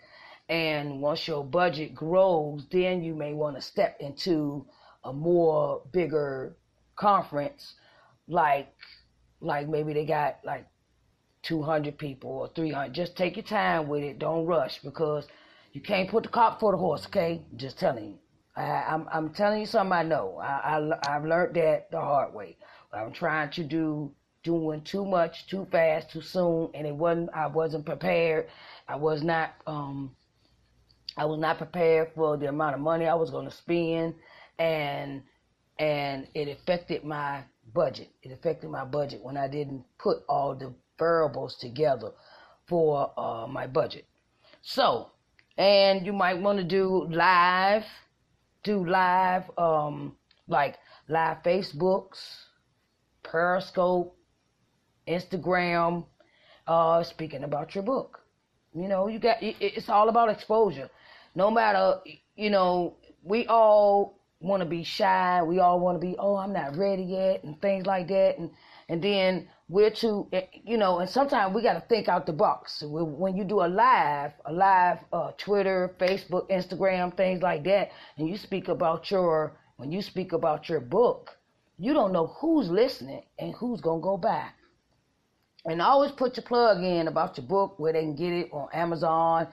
and 0.49 1.01
once 1.01 1.27
your 1.27 1.45
budget 1.45 1.97
grows, 1.97 2.65
then 2.71 3.03
you 3.03 3.13
may 3.13 3.33
want 3.33 3.57
to 3.57 3.63
step 3.63 3.97
into 3.99 4.65
a 5.03 5.13
more 5.13 5.83
bigger 5.93 6.57
conference, 6.95 7.75
like 8.29 8.73
like 9.41 9.69
maybe 9.69 9.93
they 9.93 10.05
got 10.05 10.39
like 10.45 10.67
200 11.43 11.99
people 11.99 12.31
or 12.31 12.49
300. 12.55 12.93
Just 12.93 13.17
take 13.17 13.37
your 13.37 13.45
time 13.45 13.89
with 13.89 14.03
it. 14.03 14.19
Don't 14.19 14.47
rush 14.47 14.81
because 14.81 15.27
you 15.75 15.81
can't 15.81 16.09
put 16.09 16.23
the 16.23 16.29
cart 16.31 16.61
for 16.61 16.73
the 16.73 16.79
horse. 16.79 17.05
Okay, 17.07 17.43
just 17.57 17.79
telling 17.79 18.05
you. 18.05 18.19
I, 18.57 18.63
I'm 18.63 19.09
I'm 19.13 19.31
telling 19.31 19.61
you 19.61 19.67
something 19.67 19.93
I 19.93 20.05
know. 20.05 20.39
I, 20.41 20.79
I 20.79 21.17
I've 21.17 21.25
learned 21.25 21.57
that 21.57 21.91
the 21.91 22.01
hard 22.01 22.33
way. 22.33 22.57
I'm 22.93 23.13
trying 23.13 23.51
to 23.51 23.65
do 23.65 24.13
doing 24.45 24.83
too 24.83 25.05
much, 25.05 25.49
too 25.49 25.67
fast, 25.73 26.11
too 26.11 26.23
soon, 26.23 26.71
and 26.75 26.87
it 26.87 26.95
wasn't. 26.95 27.31
I 27.35 27.49
wasn't 27.49 27.85
prepared. 27.85 28.47
I 28.89 28.95
was 28.97 29.23
not 29.23 29.55
um 29.67 30.15
I 31.17 31.25
was 31.25 31.41
not 31.41 31.59
prepared 31.59 32.13
for 32.15 32.37
the 32.37 32.49
amount 32.49 32.77
of 32.77 32.81
money 32.81 33.07
I 33.07 33.15
was 33.15 33.31
going 33.31 33.47
to 33.47 33.55
spend, 33.55 34.15
and 34.61 35.23
and 35.81 36.29
it 36.35 36.49
affected 36.49 37.05
my 37.05 37.43
budget. 37.73 38.11
It 38.23 38.31
affected 38.31 38.71
my 38.71 38.85
budget 38.85 39.25
when 39.25 39.37
I 39.37 39.49
didn't 39.49 39.85
put 39.99 40.19
all 40.29 40.55
the 40.55 40.73
variables 41.01 41.57
together 41.57 42.13
for 42.69 43.13
uh, 43.19 43.49
my 43.49 43.67
budget. 43.67 44.07
So, 44.63 45.11
and 45.57 46.05
you 46.07 46.13
might 46.13 46.41
want 46.41 46.59
to 46.59 46.65
do 46.65 47.07
live, 47.11 47.85
do 48.63 48.87
live, 48.87 49.45
um, 49.59 50.17
like 50.49 50.77
live 51.09 51.43
Facebooks, 51.43 52.19
Periscope, 53.23 54.17
Instagram, 55.09 56.05
uh, 56.67 57.03
speaking 57.03 57.45
about 57.45 57.75
your 57.75 57.85
book. 57.85 58.21
You 58.75 58.89
know, 58.89 59.09
you 59.09 59.19
got 59.19 59.37
it's 59.41 59.89
all 59.89 60.09
about 60.09 60.31
exposure 60.31 60.91
no 61.35 61.51
matter, 61.51 62.01
you 62.37 62.51
know, 62.51 62.97
we 63.23 63.47
all 63.47 64.14
want 64.45 64.61
to 64.61 64.69
be 64.69 64.85
shy. 64.85 65.43
We 65.43 65.59
all 65.59 65.81
want 65.81 66.01
to 66.01 66.07
be, 66.07 66.17
oh, 66.19 66.37
I'm 66.37 66.53
not 66.53 66.77
ready 66.77 67.03
yet, 67.03 67.43
and 67.45 67.61
things 67.61 67.87
like 67.87 68.09
that. 68.09 68.39
And 68.39 68.51
and 68.89 69.03
then 69.03 69.49
we're 69.69 69.91
too, 69.91 70.29
eh, 70.33 70.43
you 70.63 70.77
know, 70.77 70.99
and 70.99 71.09
sometimes 71.09 71.55
we 71.55 71.63
got 71.63 71.75
to 71.75 71.81
think 71.81 72.09
out 72.09 72.27
the 72.27 72.33
box. 72.33 72.83
When 72.87 73.37
you 73.37 73.45
do 73.45 73.63
a 73.63 73.67
live, 73.69 74.33
a 74.45 74.53
live 74.53 74.99
uh, 75.13 75.33
Twitter, 75.39 75.95
Facebook, 75.99 76.49
Instagram, 76.51 77.17
things 77.17 77.43
like 77.43 77.65
that, 77.65 77.91
and 78.19 78.29
you 78.29 78.37
speak 78.37 78.69
about 78.69 79.11
your, 79.11 79.57
when 79.77 79.91
you 79.91 80.03
speak 80.03 80.33
about 80.33 80.69
your 80.69 80.81
book, 80.81 81.39
you 81.79 81.95
don't 81.95 82.13
know 82.13 82.27
who's 82.27 82.69
listening 82.69 83.23
and 83.39 83.55
who's 83.55 83.81
gonna 83.81 84.03
go 84.03 84.17
buy. 84.19 84.49
And 85.65 85.81
always 85.81 86.13
put 86.13 86.37
your 86.37 86.45
plug 86.45 86.85
in 86.85 87.09
about 87.09 87.39
your 87.39 87.47
book 87.47 87.79
where 87.79 87.95
they 87.95 88.03
can 88.03 88.15
get 88.15 88.33
it 88.33 88.51
on 88.53 88.69
Amazon, 88.75 89.49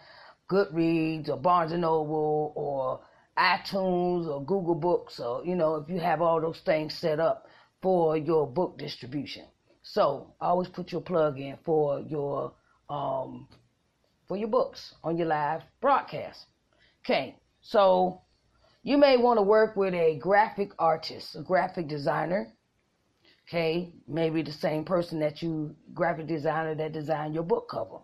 Goodreads 0.50 1.29
or 1.29 1.38
Barnes 1.38 1.71
and 1.71 1.81
Noble 1.83 2.51
or 2.53 3.00
iTunes 3.41 4.27
or 4.27 4.45
Google 4.45 4.75
Books 4.75 5.19
or 5.19 5.43
you 5.43 5.55
know 5.55 5.75
if 5.75 5.89
you 5.89 6.00
have 6.00 6.21
all 6.21 6.39
those 6.39 6.62
things 6.65 6.93
set 6.93 7.19
up 7.19 7.48
for 7.81 8.15
your 8.15 8.45
book 8.48 8.77
distribution. 8.77 9.45
So 9.81 10.36
always 10.39 10.69
put 10.69 10.91
your 10.91 11.01
plug 11.01 11.39
in 11.39 11.57
for 11.65 12.00
your 12.01 12.53
um, 12.89 13.48
for 14.27 14.38
your 14.38 14.50
books 14.50 14.93
on 15.03 15.17
your 15.17 15.27
live 15.27 15.63
broadcast. 15.81 16.45
Okay, 17.03 17.36
so 17.62 18.21
you 18.83 18.98
may 18.98 19.17
want 19.17 19.39
to 19.39 19.43
work 19.43 19.75
with 19.75 19.95
a 19.95 20.19
graphic 20.19 20.71
artist, 20.77 21.36
a 21.36 21.41
graphic 21.41 21.88
designer. 21.88 22.53
Okay, 23.48 23.91
maybe 24.07 24.43
the 24.43 24.51
same 24.51 24.86
person 24.86 25.19
that 25.19 25.41
you 25.41 25.75
graphic 25.93 26.27
designer 26.27 26.75
that 26.75 26.91
designed 26.91 27.33
your 27.33 27.43
book 27.43 27.67
cover 27.69 27.98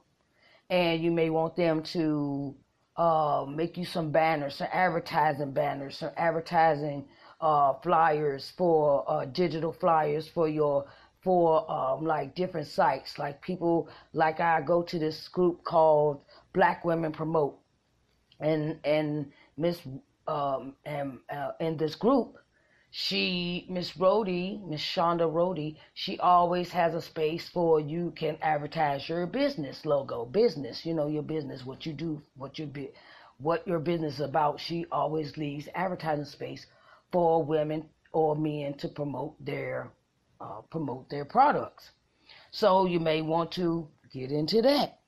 and 0.69 1.01
you 1.01 1.11
may 1.11 1.29
want 1.29 1.55
them 1.55 1.81
to 1.83 2.55
uh, 2.97 3.45
make 3.47 3.77
you 3.77 3.85
some 3.85 4.11
banners, 4.11 4.55
some 4.55 4.67
advertising 4.71 5.51
banners, 5.51 5.97
some 5.97 6.11
advertising 6.17 7.05
uh, 7.39 7.73
flyers 7.83 8.51
for 8.57 9.05
uh, 9.07 9.25
digital 9.25 9.71
flyers 9.71 10.27
for 10.27 10.47
your 10.47 10.85
for 11.21 11.69
um, 11.71 12.05
like 12.05 12.35
different 12.35 12.67
sites. 12.67 13.19
Like 13.19 13.41
people, 13.41 13.89
like 14.13 14.39
I 14.39 14.61
go 14.61 14.81
to 14.83 14.97
this 14.99 15.27
group 15.27 15.63
called 15.63 16.21
Black 16.53 16.83
Women 16.83 17.11
Promote, 17.11 17.59
and 18.39 18.79
and 18.83 19.31
Miss 19.57 19.81
um, 20.27 20.73
and 20.85 21.19
uh, 21.29 21.51
in 21.59 21.77
this 21.77 21.95
group 21.95 22.37
she 22.91 23.65
miss 23.69 23.97
Rody, 23.97 24.61
miss 24.65 24.81
shonda 24.81 25.31
Rody, 25.31 25.79
she 25.93 26.19
always 26.19 26.71
has 26.71 26.95
a 26.95 27.01
space 27.01 27.49
for 27.49 27.79
you 27.79 28.11
can 28.15 28.37
advertise 28.41 29.09
your 29.09 29.27
business 29.27 29.85
logo 29.85 30.25
business 30.25 30.85
you 30.85 30.93
know 30.93 31.07
your 31.07 31.23
business 31.23 31.65
what 31.65 31.85
you 31.85 31.93
do 31.93 32.21
what 32.35 32.59
you 32.59 32.65
be 32.65 32.91
what 33.39 33.67
your 33.67 33.79
business 33.79 34.15
is 34.15 34.21
about. 34.21 34.59
She 34.59 34.85
always 34.91 35.37
leaves 35.37 35.69
advertising 35.75 36.25
space 36.25 36.65
for 37.11 37.43
women 37.43 37.89
or 38.13 38.35
men 38.35 38.75
to 38.75 38.87
promote 38.89 39.35
their 39.45 39.91
uh, 40.41 40.61
promote 40.71 41.09
their 41.09 41.25
products. 41.25 41.91
So 42.51 42.85
you 42.85 42.99
may 42.99 43.21
want 43.21 43.51
to 43.53 43.89
get 44.13 44.31
into 44.31 44.61
that 44.63 44.99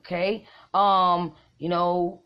okay? 0.00 0.46
Um 0.74 1.34
you 1.58 1.68
know 1.68 2.22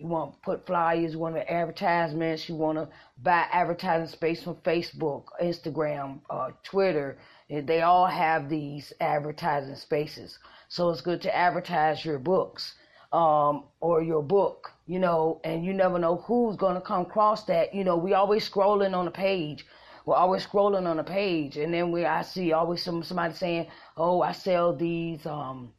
you 0.00 0.06
want 0.06 0.32
to 0.34 0.38
put 0.40 0.66
flyers, 0.66 1.12
you 1.12 1.18
want 1.18 1.34
to 1.34 1.52
advertisements, 1.52 2.48
you 2.48 2.54
want 2.54 2.78
to 2.78 2.88
buy 3.22 3.46
advertising 3.52 4.08
space 4.08 4.42
from 4.42 4.56
Facebook, 4.56 5.24
Instagram, 5.42 6.20
uh, 6.30 6.50
Twitter. 6.62 7.18
They 7.48 7.82
all 7.82 8.06
have 8.06 8.48
these 8.48 8.92
advertising 9.00 9.76
spaces. 9.76 10.38
So 10.68 10.90
it's 10.90 11.00
good 11.00 11.22
to 11.22 11.36
advertise 11.36 12.04
your 12.04 12.18
books 12.18 12.74
um, 13.12 13.64
or 13.80 14.02
your 14.02 14.22
book, 14.22 14.72
you 14.86 14.98
know, 14.98 15.40
and 15.44 15.64
you 15.64 15.72
never 15.72 15.98
know 15.98 16.16
who's 16.16 16.56
going 16.56 16.74
to 16.74 16.80
come 16.80 17.02
across 17.02 17.44
that. 17.44 17.74
You 17.74 17.84
know, 17.84 17.96
we 17.96 18.14
always 18.14 18.48
scrolling 18.48 18.96
on 18.96 19.06
a 19.06 19.12
page. 19.12 19.66
We're 20.04 20.16
always 20.16 20.46
scrolling 20.46 20.86
on 20.86 20.98
a 21.00 21.04
page, 21.04 21.56
and 21.56 21.74
then 21.74 21.90
we 21.90 22.04
I 22.04 22.22
see 22.22 22.52
always 22.52 22.82
some 22.82 23.02
somebody 23.02 23.34
saying, 23.34 23.66
"Oh, 23.96 24.22
I 24.22 24.32
sell 24.32 24.74
these 24.74 25.26
um, 25.26 25.72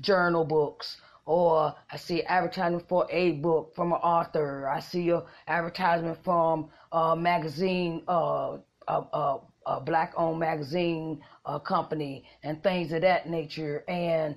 journal 0.00 0.44
books." 0.44 0.98
Or 1.24 1.74
I 1.90 1.96
see 1.96 2.22
advertisement 2.24 2.88
for 2.88 3.06
a 3.10 3.32
book 3.32 3.74
from 3.74 3.92
an 3.92 3.98
author. 3.98 4.68
I 4.68 4.80
see 4.80 5.10
a 5.10 5.22
advertisement 5.46 6.18
from 6.24 6.70
a 6.90 7.14
magazine, 7.16 8.02
uh, 8.08 8.58
a, 8.88 8.92
a, 8.92 9.40
a 9.66 9.80
black-owned 9.80 10.40
magazine 10.40 11.20
uh, 11.44 11.58
company, 11.58 12.24
and 12.42 12.62
things 12.62 12.92
of 12.92 13.02
that 13.02 13.28
nature. 13.28 13.84
And 13.88 14.36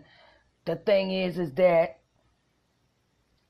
the 0.65 0.75
thing 0.75 1.11
is, 1.11 1.39
is 1.39 1.51
that 1.53 1.99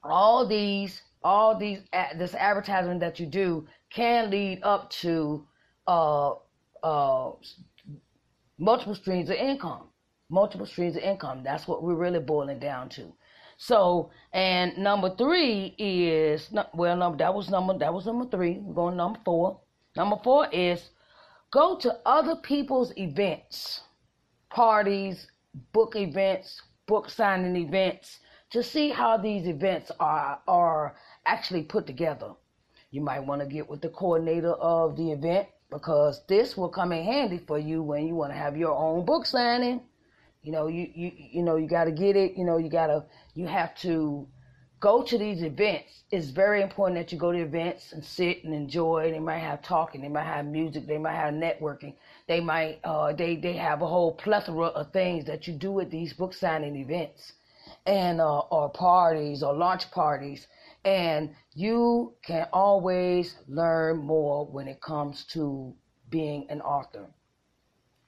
all 0.03 0.47
these, 0.47 1.01
all 1.23 1.57
these, 1.57 1.79
this 2.17 2.35
advertisement 2.35 2.99
that 3.01 3.19
you 3.19 3.25
do 3.25 3.67
can 3.93 4.29
lead 4.29 4.61
up 4.63 4.89
to 4.91 5.45
uh, 5.87 6.33
uh, 6.83 7.31
multiple 8.57 8.95
streams 8.95 9.29
of 9.29 9.35
income. 9.35 9.89
Multiple 10.29 10.65
streams 10.65 10.95
of 10.95 11.03
income. 11.03 11.43
That's 11.43 11.67
what 11.67 11.83
we're 11.83 11.95
really 11.95 12.19
boiling 12.19 12.59
down 12.59 12.89
to. 12.89 13.13
So, 13.57 14.11
and 14.33 14.77
number 14.77 15.15
three 15.15 15.75
is 15.77 16.51
well, 16.73 16.97
number 16.97 17.17
that 17.17 17.33
was 17.33 17.49
number 17.49 17.77
that 17.77 17.93
was 17.93 18.05
number 18.05 18.25
three. 18.25 18.59
We're 18.59 18.73
going 18.73 18.97
number 18.97 19.19
four. 19.23 19.59
Number 19.95 20.17
four 20.23 20.47
is 20.51 20.89
go 21.51 21.77
to 21.77 21.99
other 22.05 22.35
people's 22.35 22.91
events, 22.97 23.81
parties, 24.49 25.27
book 25.71 25.95
events, 25.95 26.61
book 26.85 27.09
signing 27.09 27.55
events 27.55 28.19
to 28.51 28.61
see 28.61 28.89
how 28.89 29.17
these 29.17 29.47
events 29.47 29.91
are 29.99 30.39
are 30.47 30.95
actually 31.25 31.63
put 31.63 31.87
together. 31.87 32.31
You 32.91 33.01
might 33.01 33.21
want 33.21 33.41
to 33.41 33.47
get 33.47 33.69
with 33.69 33.81
the 33.81 33.89
coordinator 33.89 34.53
of 34.53 34.97
the 34.97 35.11
event 35.11 35.47
because 35.71 36.25
this 36.27 36.55
will 36.57 36.69
come 36.69 36.91
in 36.91 37.03
handy 37.03 37.37
for 37.37 37.57
you 37.57 37.81
when 37.81 38.07
you 38.07 38.15
want 38.15 38.31
to 38.31 38.37
have 38.37 38.57
your 38.57 38.75
own 38.75 39.05
book 39.05 39.25
signing 39.25 39.81
you 40.45 40.51
know, 40.53 40.67
you 40.67 40.89
you 40.95 41.11
you 41.37 41.43
know, 41.43 41.57
you 41.57 41.67
got 41.67 41.85
to 41.85 41.91
get 41.91 42.15
it. 42.17 42.37
You 42.37 42.45
know, 42.45 42.57
you 42.57 42.69
got 42.69 42.87
to 42.87 43.05
you 43.35 43.47
have 43.47 43.75
to 43.81 44.29
go 44.81 45.03
to 45.03 45.17
these 45.17 45.43
events. 45.43 46.03
It's 46.11 46.29
very 46.29 46.61
important 46.61 46.99
that 46.99 47.11
you 47.11 47.19
go 47.19 47.31
to 47.33 47.39
events 47.39 47.93
and 47.93 48.03
sit 48.05 48.43
and 48.45 48.53
enjoy. 48.53 49.11
They 49.11 49.19
might 49.19 49.39
have 49.39 49.61
talking, 49.63 50.01
they 50.01 50.09
might 50.09 50.25
have 50.35 50.45
music, 50.45 50.87
they 50.87 50.97
might 50.99 51.15
have 51.15 51.33
networking. 51.33 51.95
They 52.27 52.41
might 52.41 52.79
uh 52.83 53.13
they 53.13 53.35
they 53.37 53.53
have 53.53 53.81
a 53.81 53.87
whole 53.87 54.13
plethora 54.13 54.67
of 54.67 54.91
things 54.93 55.25
that 55.25 55.47
you 55.47 55.53
do 55.53 55.79
at 55.81 55.91
these 55.91 56.13
book 56.13 56.33
signing 56.33 56.75
events. 56.77 57.33
and 57.85 58.21
uh, 58.21 58.39
or 58.39 58.69
parties 58.69 59.43
or 59.43 59.53
launch 59.53 59.91
parties, 59.91 60.47
and 60.85 61.35
you 61.53 62.15
can 62.23 62.47
always 62.53 63.37
learn 63.47 63.97
more 63.97 64.45
when 64.45 64.67
it 64.67 64.81
comes 64.81 65.25
to 65.25 65.75
being 66.09 66.47
an 66.49 66.61
author. 66.61 67.07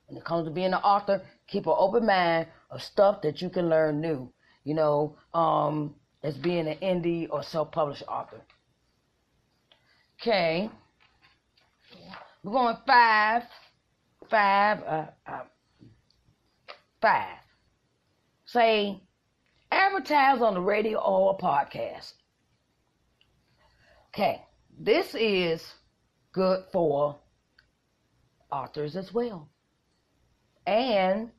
When 0.08 0.18
it 0.18 0.26
comes 0.26 0.46
to 0.48 0.52
being 0.52 0.74
an 0.74 0.82
author, 0.84 1.24
keep 1.48 1.66
an 1.66 1.76
open 1.78 2.06
mind 2.06 2.48
of 2.70 2.82
stuff 2.82 3.22
that 3.22 3.42
you 3.42 3.50
can 3.50 3.70
learn 3.70 4.02
new. 4.02 4.32
You 4.64 4.74
know, 4.76 5.18
um, 5.34 5.96
as 6.24 6.36
being 6.38 6.68
an 6.68 6.78
indie 6.80 7.28
or 7.30 7.42
self-published 7.42 8.04
author. 8.08 8.42
Okay, 10.22 10.70
we're 12.44 12.52
going 12.52 12.78
five, 12.86 13.44
five, 14.30 14.84
uh, 14.84 15.06
uh, 15.26 15.44
five. 17.02 17.38
Say, 18.46 19.02
advertise 19.72 20.42
on 20.42 20.54
the 20.56 20.62
radio 20.62 21.00
or 21.00 21.36
a 21.38 21.42
podcast. 21.42 22.14
Okay, 24.10 24.42
this 24.80 25.14
is 25.14 25.64
good 26.32 26.64
for 26.72 27.18
authors 28.52 28.96
as 28.96 29.14
well. 29.14 29.50
And 30.66 31.32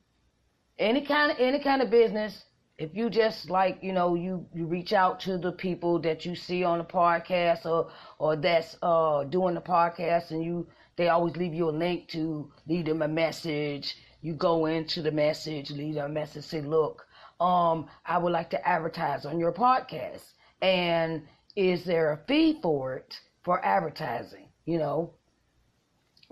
any 0.79 1.01
kind 1.05 1.31
of 1.31 1.39
any 1.39 1.59
kind 1.59 1.81
of 1.81 1.89
business, 1.91 2.45
if 2.77 2.95
you 2.95 3.09
just 3.09 3.49
like, 3.49 3.79
you 3.83 3.91
know, 3.91 4.15
you, 4.15 4.47
you 4.53 4.65
reach 4.65 4.93
out 4.93 5.19
to 5.21 5.37
the 5.37 5.51
people 5.51 5.99
that 5.99 6.25
you 6.25 6.35
see 6.35 6.63
on 6.63 6.79
the 6.79 6.85
podcast 6.85 7.65
or 7.65 7.91
or 8.17 8.35
that's 8.37 8.77
uh 8.81 9.25
doing 9.25 9.55
the 9.55 9.61
podcast 9.61 10.31
and 10.31 10.43
you 10.43 10.67
they 10.95 11.09
always 11.09 11.35
leave 11.37 11.53
you 11.53 11.69
a 11.69 11.71
link 11.71 12.07
to 12.09 12.51
leave 12.67 12.85
them 12.85 13.01
a 13.01 13.07
message. 13.07 13.95
You 14.21 14.33
go 14.33 14.65
into 14.65 15.01
the 15.01 15.11
message, 15.11 15.71
leave 15.71 15.95
them 15.95 16.11
a 16.11 16.13
message, 16.13 16.43
say, 16.43 16.61
look, 16.61 17.05
um, 17.39 17.87
I 18.05 18.17
would 18.17 18.33
like 18.33 18.49
to 18.49 18.67
advertise 18.67 19.25
on 19.25 19.39
your 19.39 19.53
podcast. 19.53 20.33
And 20.61 21.23
is 21.55 21.85
there 21.85 22.11
a 22.11 22.17
fee 22.27 22.59
for 22.61 22.97
it 22.97 23.17
for 23.43 23.63
advertising? 23.63 24.49
You 24.65 24.79
know, 24.79 25.13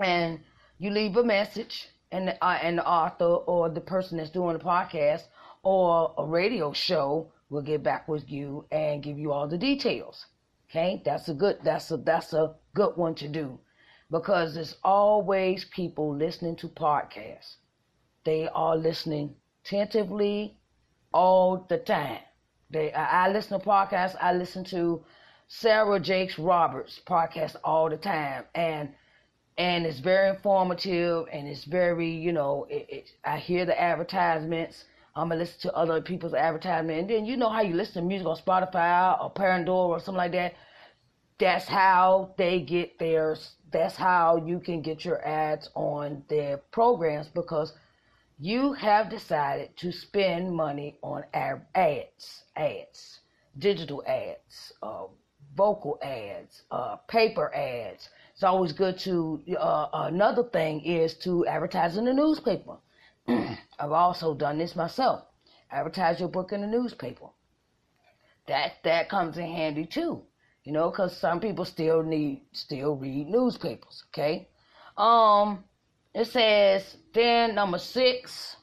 and 0.04 0.42
you 0.80 0.90
leave 0.90 1.16
a 1.16 1.24
message, 1.24 1.88
and 2.12 2.38
uh, 2.42 2.60
and 2.62 2.78
the 2.78 2.88
author 2.88 3.26
or 3.26 3.70
the 3.70 3.82
person 3.82 4.18
that's 4.18 4.30
doing 4.30 4.58
the 4.58 4.64
podcast 4.64 5.24
or 5.64 6.14
a 6.18 6.26
radio 6.26 6.72
show 6.74 7.32
will 7.50 7.62
get 7.62 7.84
back 7.84 8.08
with 8.08 8.30
you 8.30 8.66
and 8.72 9.04
give 9.04 9.18
you 9.18 9.32
all 9.32 9.48
the 9.48 9.58
details. 9.58 10.26
Okay, 10.70 11.02
that's 11.06 11.30
a 11.30 11.34
good 11.34 11.60
that's 11.64 11.92
a 11.92 11.98
that's 11.98 12.34
a 12.34 12.56
good 12.74 12.96
one 12.98 13.16
to 13.16 13.28
do 13.28 13.60
because 14.12 14.56
there's 14.56 14.76
always 14.84 15.66
people 15.66 16.16
listening 16.16 16.56
to 16.58 16.68
podcasts. 16.68 17.56
They 18.24 18.48
are 18.50 18.78
listening 18.78 19.36
tentatively 19.64 20.58
all 21.14 21.66
the 21.70 21.78
time. 21.78 22.20
They 22.70 22.92
I, 22.94 23.28
I 23.28 23.32
listen 23.32 23.60
to 23.60 23.66
podcasts. 23.66 24.16
I 24.22 24.34
listen 24.34 24.64
to 24.66 25.04
Sarah 25.48 26.00
Jakes 26.00 26.38
Roberts 26.38 27.00
podcast 27.06 27.56
all 27.64 27.90
the 27.90 27.98
time, 27.98 28.44
and 28.54 28.94
and 29.58 29.86
it's 29.86 30.00
very 30.00 30.30
informative 30.30 31.28
and 31.32 31.48
it's 31.48 31.64
very 31.66 32.10
you 32.10 32.32
know 32.32 32.68
it, 32.70 32.86
it, 32.90 33.12
I 33.26 33.38
hear 33.38 33.66
the 33.66 33.80
advertisements. 33.80 34.86
I'm 35.16 35.30
gonna 35.30 35.40
listen 35.42 35.62
to 35.62 35.74
other 35.76 36.02
people's 36.02 36.36
advertisement, 36.36 37.00
and 37.00 37.10
then 37.10 37.26
you 37.26 37.38
know 37.38 37.50
how 37.50 37.62
you 37.62 37.74
listen 37.76 38.04
to 38.04 38.08
music 38.08 38.28
on 38.28 38.38
Spotify 38.38 39.22
or 39.22 39.32
Pandora 39.32 39.88
or 39.98 40.00
something 40.00 40.18
like 40.18 40.32
that. 40.34 40.54
That's 41.40 41.68
how 41.68 42.34
they 42.38 42.62
get 42.62 43.00
theirs. 43.00 43.56
That's 43.72 43.96
how 43.96 44.38
you 44.38 44.60
can 44.60 44.82
get 44.82 45.06
your 45.06 45.26
ads 45.28 45.70
on 45.76 46.24
their 46.30 46.58
programs 46.72 47.28
because 47.28 47.74
you 48.40 48.74
have 48.74 49.10
decided 49.10 49.76
to 49.78 49.92
spend 49.92 50.54
money 50.56 50.98
on 51.02 51.26
ads, 51.34 52.44
ads, 52.56 53.20
digital 53.58 54.04
ads, 54.08 54.74
uh, 54.84 55.06
vocal 55.56 55.98
ads, 56.04 56.64
uh, 56.72 56.98
paper 57.08 57.54
ads. 57.56 58.10
It's 58.38 58.44
always 58.44 58.72
good 58.72 59.00
to. 59.00 59.42
Uh, 59.60 59.88
another 59.94 60.44
thing 60.44 60.82
is 60.82 61.16
to 61.24 61.48
advertise 61.48 61.98
in 61.98 62.06
the 62.06 62.14
newspaper. 62.14 62.78
I've 63.28 63.92
also 63.92 64.36
done 64.36 64.60
this 64.60 64.76
myself. 64.76 65.24
Advertise 65.72 66.20
your 66.20 66.30
book 66.30 66.52
in 66.52 66.62
the 66.62 66.68
newspaper. 66.68 67.30
That 68.46 68.74
that 68.84 69.10
comes 69.10 69.40
in 69.40 69.48
handy 69.48 69.88
too, 69.88 70.22
you 70.64 70.72
know, 70.72 70.92
because 70.92 71.18
some 71.18 71.40
people 71.40 71.66
still 71.66 72.04
need 72.04 72.44
still 72.52 72.96
read 72.96 73.28
newspapers. 73.28 74.04
Okay. 74.10 74.50
Um, 74.98 75.64
it 76.14 76.26
says 76.26 76.96
then 77.16 77.56
number 77.56 77.80
six 77.80 78.56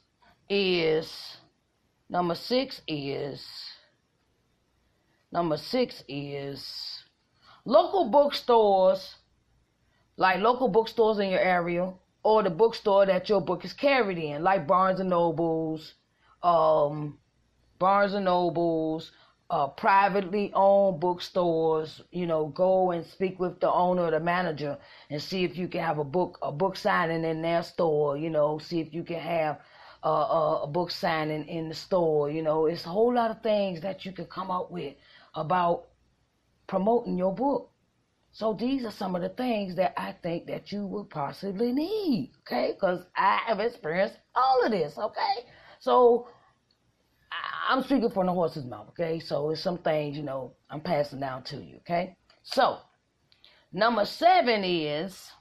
is 0.49 1.37
number 2.09 2.35
six 2.35 2.79
is 2.87 3.45
number 5.33 5.57
six 5.57 6.01
is 6.07 7.03
local 7.65 8.09
bookstores 8.09 9.15
like 10.17 10.39
local 10.39 10.67
bookstores 10.67 11.19
in 11.19 11.29
your 11.29 11.39
area 11.39 11.93
or 12.23 12.43
the 12.43 12.49
bookstore 12.49 13.05
that 13.05 13.29
your 13.29 13.41
book 13.41 13.65
is 13.65 13.73
carried 13.73 14.17
in 14.17 14.43
like 14.43 14.67
barnes 14.67 14.99
and 14.99 15.09
nobles 15.09 15.95
um, 16.43 17.17
barnes 17.79 18.13
and 18.13 18.25
nobles 18.25 19.11
uh, 19.49 19.67
privately 19.67 20.51
owned 20.53 20.99
bookstores, 20.99 22.01
you 22.11 22.25
know, 22.25 22.47
go 22.47 22.91
and 22.91 23.05
speak 23.05 23.39
with 23.39 23.59
the 23.59 23.71
owner 23.71 24.03
or 24.03 24.11
the 24.11 24.19
manager 24.19 24.77
and 25.09 25.21
see 25.21 25.43
if 25.43 25.55
you 25.55 25.67
can 25.67 25.81
have 25.81 25.99
a 25.99 26.03
book 26.03 26.39
a 26.41 26.51
book 26.51 26.75
signing 26.75 27.23
in 27.23 27.41
their 27.41 27.61
store. 27.63 28.17
You 28.17 28.29
know, 28.29 28.57
see 28.57 28.79
if 28.79 28.93
you 28.93 29.03
can 29.03 29.19
have 29.19 29.59
a, 30.03 30.09
a, 30.09 30.63
a 30.63 30.67
book 30.67 30.89
signing 30.91 31.47
in 31.47 31.69
the 31.69 31.75
store. 31.75 32.29
You 32.31 32.41
know, 32.41 32.65
it's 32.65 32.85
a 32.85 32.89
whole 32.89 33.13
lot 33.13 33.31
of 33.31 33.43
things 33.43 33.81
that 33.81 34.05
you 34.05 34.11
can 34.11 34.25
come 34.25 34.49
up 34.49 34.71
with 34.71 34.95
about 35.35 35.85
promoting 36.67 37.17
your 37.17 37.33
book. 37.33 37.69
So 38.35 38.51
these 38.51 38.83
are 38.83 38.91
some 38.91 39.15
of 39.15 39.21
the 39.21 39.29
things 39.29 39.75
that 39.75 39.93
I 39.95 40.11
think 40.11 40.47
that 40.47 40.69
you 40.69 40.85
would 40.87 41.09
possibly 41.09 41.71
need, 41.71 42.33
okay? 42.41 42.73
Because 42.73 43.05
I 43.15 43.39
have 43.47 43.61
experienced 43.61 44.17
all 44.35 44.65
of 44.65 44.71
this, 44.71 44.97
okay? 44.97 45.45
So 45.79 46.27
I'm 47.69 47.81
speaking 47.83 48.09
from 48.09 48.25
the 48.25 48.33
horse's 48.33 48.65
mouth, 48.65 48.89
okay? 48.89 49.21
So 49.21 49.51
it's 49.51 49.61
some 49.61 49.77
things, 49.77 50.17
you 50.17 50.23
know, 50.23 50.51
I'm 50.69 50.81
passing 50.81 51.21
down 51.21 51.43
to 51.43 51.63
you, 51.63 51.77
okay? 51.77 52.17
So, 52.43 52.79
number 53.71 54.03
seven 54.03 54.65
is, 54.65 55.31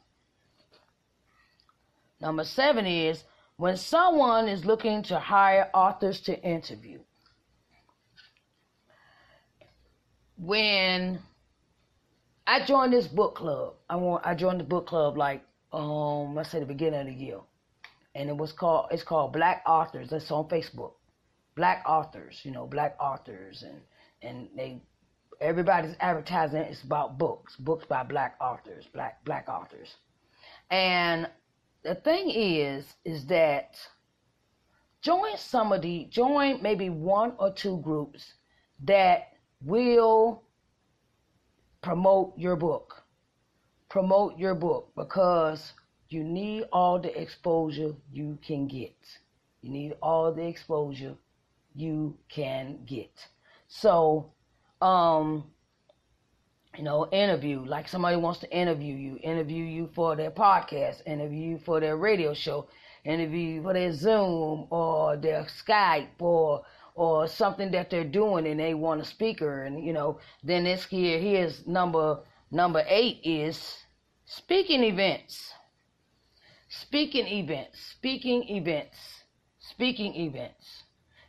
number 2.21 2.45
seven 2.45 2.87
is 2.87 3.25
when 3.57 3.77
someone 3.77 4.47
is 4.47 4.65
looking 4.65 5.03
to 5.05 5.19
hire 5.19 5.69
authors 5.75 6.21
to 6.21 6.41
interview. 6.45 7.01
When 10.37 11.19
I 12.47 12.65
joined 12.65 12.93
this 12.93 13.09
book 13.09 13.37
club, 13.37 13.75
I 13.89 13.97
want 13.97 14.27
I 14.27 14.35
joined 14.35 14.61
the 14.61 14.65
book 14.65 14.87
club 14.87 15.17
like 15.17 15.45
um 15.73 16.35
let's 16.35 16.51
say 16.51 16.61
the 16.61 16.67
beginning 16.67 17.01
of 17.01 17.07
the 17.07 17.15
year, 17.15 17.41
and 18.15 18.29
it 18.29 18.37
was 18.37 18.53
called 18.53 18.89
it's 18.91 19.03
called 19.03 19.33
Black 19.33 19.63
Authors. 19.67 20.11
That's 20.11 20.31
on 20.31 20.49
Facebook. 20.49 20.93
Black 21.57 21.85
authors, 21.89 22.41
you 22.45 22.51
know, 22.51 22.67
black 22.67 22.97
authors, 23.01 23.63
and 23.63 23.81
and 24.23 24.49
they 24.57 24.83
everybody's 25.41 25.97
advertising 26.01 26.61
it's 26.61 26.83
about 26.83 27.19
books, 27.19 27.57
books 27.57 27.87
by 27.87 28.03
black 28.03 28.37
authors, 28.41 28.87
black 28.93 29.25
black 29.25 29.49
authors, 29.49 29.95
and 30.71 31.29
the 31.83 31.95
thing 31.95 32.31
is, 32.31 32.95
is 33.05 33.27
that 33.27 33.77
join 35.03 35.37
some 35.37 35.73
of 35.73 35.83
the 35.83 36.07
join 36.11 36.63
maybe 36.63 36.91
one 36.91 37.35
or 37.39 37.53
two 37.53 37.79
groups 37.83 38.35
that 38.83 39.29
will 39.63 40.44
promote 41.85 42.33
your 42.39 42.57
book, 42.57 43.05
promote 43.91 44.39
your 44.39 44.55
book 44.55 44.91
because 44.97 45.75
you 46.09 46.25
need 46.25 46.65
all 46.73 46.99
the 46.99 47.21
exposure 47.21 47.93
you 48.11 48.39
can 48.45 48.67
get. 48.67 48.97
You 49.61 49.71
need 49.71 49.93
all 50.03 50.33
the 50.33 50.47
exposure 50.47 51.15
you 51.75 52.17
can 52.31 52.79
get. 52.87 53.11
So, 53.69 54.33
um, 54.81 55.45
you 56.75 56.85
know, 56.85 57.07
interview 57.13 57.63
like 57.67 57.87
somebody 57.87 58.17
wants 58.17 58.41
to 58.41 58.51
interview 58.51 58.95
you, 58.95 59.19
interview 59.23 59.65
you 59.65 59.91
for 59.95 60.17
their 60.17 60.31
podcast, 60.31 61.07
interview 61.07 61.51
you 61.51 61.59
for 61.59 61.81
their 61.81 61.99
radio 61.99 62.33
show, 62.33 62.67
interview 63.05 63.57
you 63.57 63.63
for 63.63 63.75
their 63.75 63.93
Zoom 63.93 64.69
or 64.71 65.19
their 65.19 65.45
Skype 65.45 66.19
or 66.19 66.65
or 66.95 67.27
something 67.27 67.71
that 67.71 67.91
they're 67.91 68.05
doing 68.05 68.47
and 68.47 68.61
they 68.61 68.75
want 68.75 69.01
a 69.01 69.05
speaker 69.05 69.65
and 69.65 69.85
you 69.85 69.93
know 69.93 70.19
then 70.43 70.65
this 70.65 70.85
here 70.85 71.19
here's 71.19 71.67
number 71.67 72.21
number 72.51 72.85
eight 72.89 73.21
is 73.25 73.79
speaking 74.25 74.85
events 74.85 75.53
speaking 76.69 77.27
events 77.27 77.79
speaking 77.99 78.49
events 78.49 78.97
speaking 79.59 80.15
events 80.15 80.85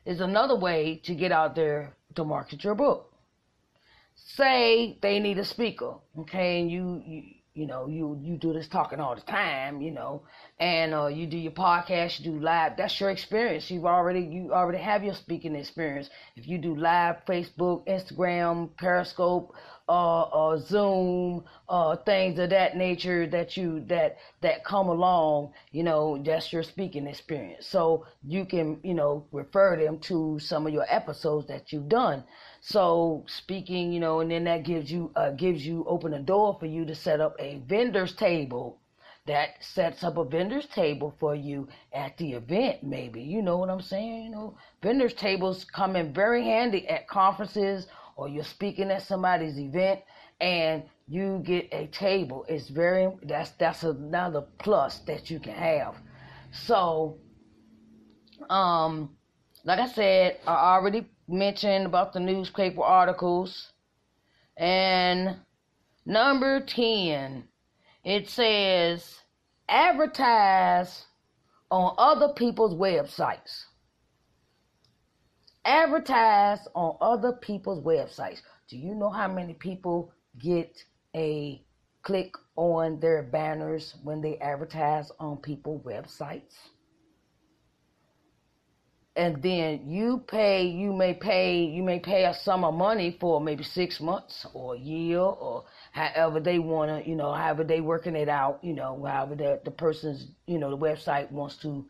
is 0.06 0.22
another 0.22 0.56
way 0.56 1.02
to 1.04 1.16
get 1.16 1.32
out 1.32 1.56
there 1.56 1.96
to 2.16 2.24
market 2.24 2.64
your 2.64 2.76
book. 2.76 3.12
Say 4.16 4.98
they 5.02 5.20
need 5.20 5.38
a 5.40 5.46
speaker, 5.46 5.96
okay, 6.20 6.62
and 6.62 6.72
you, 6.72 7.02
you 7.06 7.24
you 7.56 7.66
know, 7.66 7.88
you 7.88 8.20
you 8.22 8.36
do 8.38 8.54
this 8.54 8.68
talking 8.68 9.00
all 9.00 9.16
the 9.16 9.22
time, 9.22 9.82
you 9.82 9.92
know, 9.92 10.24
and 10.60 10.94
uh, 10.94 11.08
you 11.08 11.26
do 11.26 11.38
your 11.38 11.54
podcast, 11.54 12.20
you 12.20 12.32
do 12.34 12.40
live. 12.40 12.74
That's 12.78 13.00
your 13.00 13.10
experience. 13.10 13.72
You've 13.72 13.86
already 13.86 14.20
you 14.20 14.54
already 14.54 14.84
have 14.84 15.04
your 15.04 15.14
speaking 15.14 15.56
experience. 15.56 16.10
If 16.36 16.48
you 16.48 16.58
do 16.58 16.76
live, 16.76 17.26
Facebook, 17.26 17.88
Instagram, 17.88 18.76
Periscope, 18.78 19.56
uh, 19.88 20.22
uh, 20.22 20.58
Zoom, 20.58 21.46
uh, 21.70 21.96
things 21.98 22.38
of 22.40 22.50
that 22.50 22.76
nature 22.76 23.26
that 23.28 23.56
you 23.56 23.86
that 23.88 24.18
that 24.42 24.66
come 24.66 24.90
along, 24.90 25.54
you 25.72 25.84
know, 25.84 26.22
that's 26.24 26.52
your 26.52 26.64
speaking 26.64 27.08
experience. 27.08 27.68
So 27.68 28.06
you 28.22 28.46
can 28.46 28.80
you 28.84 28.94
know 28.94 29.28
refer 29.32 29.78
them 29.78 30.00
to 30.00 30.40
some 30.40 30.68
of 30.68 30.74
your 30.74 30.86
episodes 30.90 31.48
that 31.48 31.72
you've 31.72 31.88
done. 31.88 32.26
So 32.68 33.24
speaking, 33.28 33.94
you 33.94 34.00
know, 34.00 34.22
and 34.22 34.32
then 34.32 34.46
that 34.46 34.64
gives 34.64 34.92
you 34.92 35.12
uh, 35.16 35.30
gives 35.30 35.64
you 35.64 35.86
open 35.88 36.16
a 36.16 36.20
door 36.20 36.58
for 36.60 36.66
you 36.66 36.84
to 36.86 36.96
set 36.96 37.22
up 37.22 37.36
a 37.38 37.60
vendor's 37.68 38.16
table 38.16 38.80
that 39.28 39.64
sets 39.64 40.04
up 40.04 40.18
a 40.18 40.26
vendor's 40.26 40.66
table 40.66 41.16
for 41.20 41.36
you 41.36 41.68
at 41.94 42.18
the 42.18 42.34
event 42.34 42.82
maybe. 42.82 43.22
You 43.22 43.44
know 43.44 43.58
what 43.58 43.70
i'm 43.70 43.82
saying? 43.82 44.24
You 44.24 44.32
know 44.32 44.58
vendors 44.82 45.14
tables 45.14 45.64
come 45.64 45.96
in 45.96 46.12
very 46.12 46.44
handy 46.44 46.88
at 46.88 47.08
conferences 47.08 47.86
or 48.16 48.28
you're 48.30 48.44
speaking 48.44 48.90
at 48.90 49.04
somebody's 49.04 49.60
event 49.60 50.00
and 50.42 50.86
you 51.08 51.44
get 51.46 51.70
a 51.72 51.86
table. 51.88 52.48
It's 52.50 52.70
very 52.70 53.12
that's 53.22 53.52
that's 53.60 53.84
another 53.84 54.42
plus 54.58 55.02
that 55.02 55.30
you 55.30 55.40
can 55.40 55.54
have. 55.54 55.98
So 56.52 57.20
um 58.50 59.16
like 59.64 59.80
i 59.80 59.88
said 59.88 60.40
i 60.46 60.76
already 60.76 61.08
mentioned 61.28 61.86
about 61.86 62.14
the 62.14 62.20
newspaper 62.20 62.82
articles. 62.82 63.72
And 64.58 65.38
number 66.06 66.62
10, 66.62 67.44
it 68.04 68.30
says 68.30 69.20
advertise 69.68 71.06
on 71.72 71.96
other 71.98 72.30
people's 72.34 72.76
websites. 72.76 73.66
Advertise 75.66 76.68
on 76.76 76.96
other 77.02 77.34
people's 77.34 77.84
websites. 77.84 78.42
Do 78.68 78.78
you 78.78 78.94
know 78.94 79.10
how 79.10 79.28
many 79.28 79.54
people 79.54 80.14
get 80.40 80.78
a 81.16 81.64
click 82.04 82.36
on 82.56 83.00
their 83.00 83.24
banners 83.24 83.96
when 84.04 84.22
they 84.22 84.38
advertise 84.38 85.12
on 85.20 85.38
people's 85.38 85.82
websites? 85.82 86.54
And 89.16 89.42
then 89.42 89.90
you 89.90 90.24
pay 90.28 90.66
you 90.66 90.92
may 90.92 91.14
pay 91.14 91.64
you 91.64 91.82
may 91.84 92.00
pay 92.00 92.26
a 92.26 92.34
sum 92.34 92.64
of 92.64 92.74
money 92.74 93.18
for 93.20 93.40
maybe 93.40 93.64
six 93.64 94.02
months 94.02 94.46
or 94.54 94.76
a 94.76 94.80
year 94.80 95.20
or 95.20 95.64
however 95.92 96.40
they 96.40 96.60
want 96.60 96.90
to 96.90 97.10
you 97.10 97.16
know 97.16 97.32
however 97.32 97.64
they 97.64 97.82
working 97.82 98.16
it 98.16 98.28
out 98.28 98.60
you 98.62 98.74
know 98.74 99.04
however 99.06 99.36
the, 99.36 99.60
the 99.64 99.72
person's 99.72 100.28
you 100.48 100.60
know 100.60 100.70
the 100.70 100.78
website 100.78 101.32
wants 101.32 101.58
to 101.58 101.86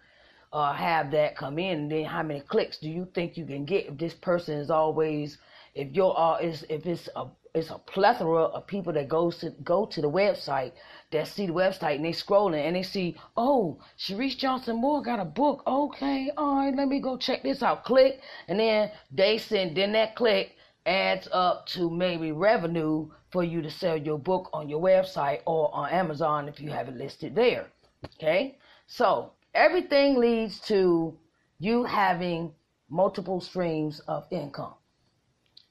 uh, 0.55 0.73
have 0.73 1.11
that 1.11 1.35
come 1.35 1.59
in. 1.59 1.79
And 1.79 1.91
then 1.91 2.05
how 2.05 2.23
many 2.23 2.39
clicks 2.39 2.77
do 2.77 2.87
you 2.87 3.07
think 3.13 3.35
you 3.35 3.45
can 3.45 3.65
get? 3.65 3.87
If 3.87 3.97
this 3.97 4.13
person 4.13 4.57
is 4.57 4.69
always 4.69 5.37
if 5.75 5.93
you're 5.93 6.17
uh, 6.17 6.37
is 6.37 6.63
if 6.69 6.85
it's 6.85 7.09
a 7.15 7.27
it's 7.55 7.69
a 7.69 7.77
plethora 7.77 8.43
of 8.43 8.67
people 8.67 8.91
that 8.93 9.07
goes 9.07 9.37
to 9.37 9.49
go 9.63 9.85
to 9.85 10.01
the 10.01 10.09
website 10.09 10.73
that 11.11 11.27
see 11.27 11.45
the 11.45 11.53
website 11.53 11.95
and 11.95 12.03
they 12.03 12.11
scrolling 12.11 12.67
and 12.67 12.75
they 12.75 12.83
see, 12.83 13.15
oh, 13.37 13.79
Sharice 13.97 14.37
Johnson 14.37 14.75
Moore 14.75 15.01
got 15.01 15.21
a 15.21 15.25
book. 15.25 15.63
Okay, 15.65 16.29
all 16.35 16.57
right, 16.57 16.75
let 16.75 16.89
me 16.89 16.99
go 16.99 17.15
check 17.15 17.43
this 17.43 17.63
out. 17.63 17.85
Click, 17.85 18.19
and 18.49 18.59
then 18.59 18.91
they 19.09 19.37
send. 19.37 19.77
Then 19.77 19.93
that 19.93 20.15
click 20.15 20.51
adds 20.85 21.29
up 21.31 21.65
to 21.67 21.89
maybe 21.89 22.33
revenue 22.33 23.09
for 23.31 23.43
you 23.43 23.61
to 23.61 23.71
sell 23.71 23.95
your 23.95 24.19
book 24.19 24.49
on 24.51 24.67
your 24.67 24.81
website 24.81 25.39
or 25.45 25.73
on 25.73 25.89
Amazon 25.89 26.49
if 26.49 26.59
you 26.59 26.69
have 26.71 26.89
it 26.89 26.97
listed 26.97 27.35
there. 27.35 27.67
Okay, 28.15 28.57
so 28.85 29.31
everything 29.53 30.19
leads 30.19 30.59
to 30.59 31.17
you 31.59 31.85
having 31.85 32.53
multiple 32.89 33.39
streams 33.39 34.01
of 34.01 34.25
income. 34.29 34.73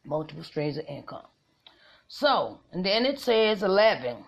Multiple 0.07 0.45
streams 0.45 0.79
of 0.79 0.87
income. 0.87 1.27
So, 2.09 2.61
and 2.73 2.85
then 2.85 3.07
it 3.07 3.19
says 3.19 3.63
11. 3.63 4.25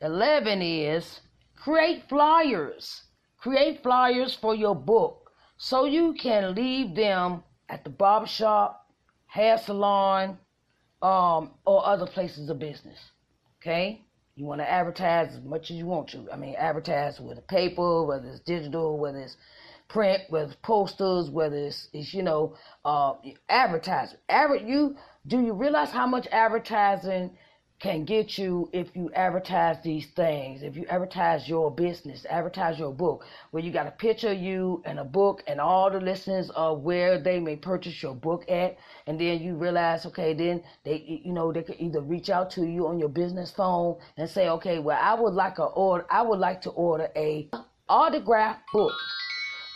11 0.00 0.62
is 0.62 1.20
create 1.56 2.08
flyers. 2.08 3.02
Create 3.38 3.82
flyers 3.82 4.34
for 4.34 4.54
your 4.54 4.74
book 4.74 5.26
so 5.56 5.84
you 5.84 6.14
can 6.14 6.54
leave 6.54 6.94
them 6.94 7.42
at 7.68 7.84
the 7.84 7.90
barbershop, 7.90 8.86
hair 9.26 9.58
salon, 9.58 10.38
um, 11.02 11.50
or 11.64 11.86
other 11.86 12.06
places 12.06 12.48
of 12.50 12.58
business. 12.58 12.98
Okay? 13.60 14.02
You 14.34 14.44
want 14.44 14.60
to 14.60 14.70
advertise 14.70 15.34
as 15.34 15.42
much 15.42 15.70
as 15.70 15.76
you 15.76 15.86
want 15.86 16.08
to. 16.08 16.28
I 16.32 16.36
mean, 16.36 16.54
advertise 16.56 17.20
with 17.20 17.38
a 17.38 17.42
paper, 17.42 18.04
whether 18.04 18.28
it's 18.28 18.40
digital, 18.40 18.98
whether 18.98 19.18
it's 19.18 19.36
print, 19.88 20.22
whether 20.28 20.46
it's 20.46 20.56
posters, 20.62 21.30
whether 21.30 21.56
it's, 21.56 21.88
it's 21.92 22.12
you 22.14 22.22
know, 22.22 22.54
uh, 22.84 23.14
advertising. 23.48 24.18
Aver- 24.28 24.56
you 24.56 24.96
do 25.26 25.40
you 25.40 25.52
realize 25.52 25.90
how 25.90 26.06
much 26.06 26.26
advertising 26.30 27.36
can 27.78 28.04
get 28.04 28.38
you 28.38 28.70
if 28.72 28.88
you 28.94 29.10
advertise 29.12 29.76
these 29.82 30.06
things, 30.16 30.62
if 30.62 30.76
you 30.76 30.86
advertise 30.86 31.46
your 31.46 31.70
business, 31.70 32.24
advertise 32.30 32.78
your 32.78 32.92
book, 32.92 33.24
where 33.50 33.62
you 33.62 33.70
got 33.70 33.86
a 33.86 33.90
picture 33.90 34.30
of 34.30 34.38
you 34.38 34.82
and 34.86 34.98
a 34.98 35.04
book 35.04 35.42
and 35.46 35.60
all 35.60 35.90
the 35.90 36.00
listeners 36.00 36.48
of 36.50 36.80
where 36.80 37.18
they 37.18 37.38
may 37.38 37.54
purchase 37.54 38.02
your 38.02 38.14
book 38.14 38.50
at, 38.50 38.78
and 39.06 39.20
then 39.20 39.42
you 39.42 39.54
realize, 39.56 40.06
okay, 40.06 40.32
then 40.32 40.62
they, 40.84 41.20
you 41.24 41.32
know, 41.32 41.52
they 41.52 41.62
could 41.62 41.76
either 41.78 42.00
reach 42.00 42.30
out 42.30 42.50
to 42.50 42.64
you 42.64 42.86
on 42.86 42.98
your 42.98 43.10
business 43.10 43.50
phone 43.50 43.98
and 44.16 44.28
say, 44.28 44.48
okay, 44.48 44.78
well, 44.78 44.98
I 44.98 45.12
would 45.20 45.34
like 45.34 45.58
a 45.58 45.64
order, 45.64 46.06
I 46.08 46.22
would 46.22 46.38
like 46.38 46.62
to 46.62 46.70
order 46.70 47.10
a 47.14 47.50
autograph 47.88 48.56
book. 48.72 48.94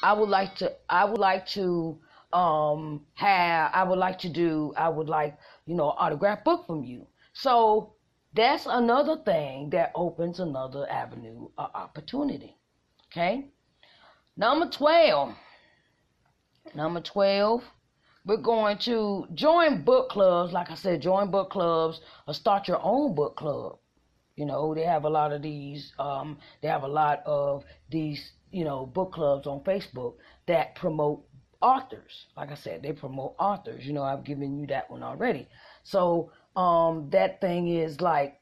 I 0.02 0.12
would 0.12 0.28
like 0.28 0.56
to, 0.56 0.72
I 0.88 1.04
would 1.04 1.18
like 1.20 1.46
to 1.48 1.98
um 2.32 3.06
have, 3.14 3.70
I 3.74 3.82
would 3.84 3.98
like 3.98 4.18
to 4.20 4.28
do, 4.28 4.72
I 4.76 4.88
would 4.88 5.08
like, 5.08 5.38
you 5.66 5.74
know, 5.74 5.90
autograph 5.90 6.44
book 6.44 6.66
from 6.66 6.84
you. 6.84 7.06
So 7.32 7.94
that's 8.34 8.66
another 8.66 9.16
thing 9.24 9.70
that 9.70 9.92
opens 9.94 10.40
another 10.40 10.88
avenue 10.90 11.48
of 11.58 11.70
opportunity. 11.74 12.56
Okay. 13.10 13.50
Number 14.36 14.66
12. 14.68 15.34
Number 16.74 17.00
12. 17.00 17.62
We're 18.24 18.36
going 18.36 18.78
to 18.78 19.26
join 19.34 19.82
book 19.82 20.10
clubs. 20.10 20.52
Like 20.52 20.70
I 20.70 20.74
said, 20.74 21.02
join 21.02 21.30
book 21.30 21.50
clubs 21.50 22.00
or 22.28 22.34
start 22.34 22.68
your 22.68 22.80
own 22.82 23.14
book 23.14 23.36
club. 23.36 23.78
You 24.40 24.46
know, 24.46 24.74
they 24.74 24.85
have 24.85 25.05
a 25.05 25.11
lot 25.11 25.33
of 25.33 25.42
these, 25.42 25.92
um, 25.98 26.38
they 26.62 26.68
have 26.68 26.83
a 26.83 26.88
lot 26.88 27.22
of 27.26 27.64
these, 27.90 28.33
you 28.50 28.64
know, 28.64 28.87
book 28.87 29.12
clubs 29.12 29.46
on 29.46 29.61
Facebook 29.61 30.14
that 30.46 30.74
promote 30.74 31.22
authors. 31.61 32.26
Like 32.37 32.50
I 32.50 32.55
said, 32.55 32.83
they 32.83 32.92
promote 32.92 33.35
authors. 33.38 33.87
You 33.87 33.92
know, 33.92 34.03
I've 34.03 34.24
given 34.24 34.59
you 34.59 34.66
that 34.68 34.90
one 34.90 35.03
already. 35.03 35.46
So 35.85 36.33
um 36.57 37.09
that 37.11 37.40
thing 37.40 37.68
is 37.68 38.00
like 38.00 38.40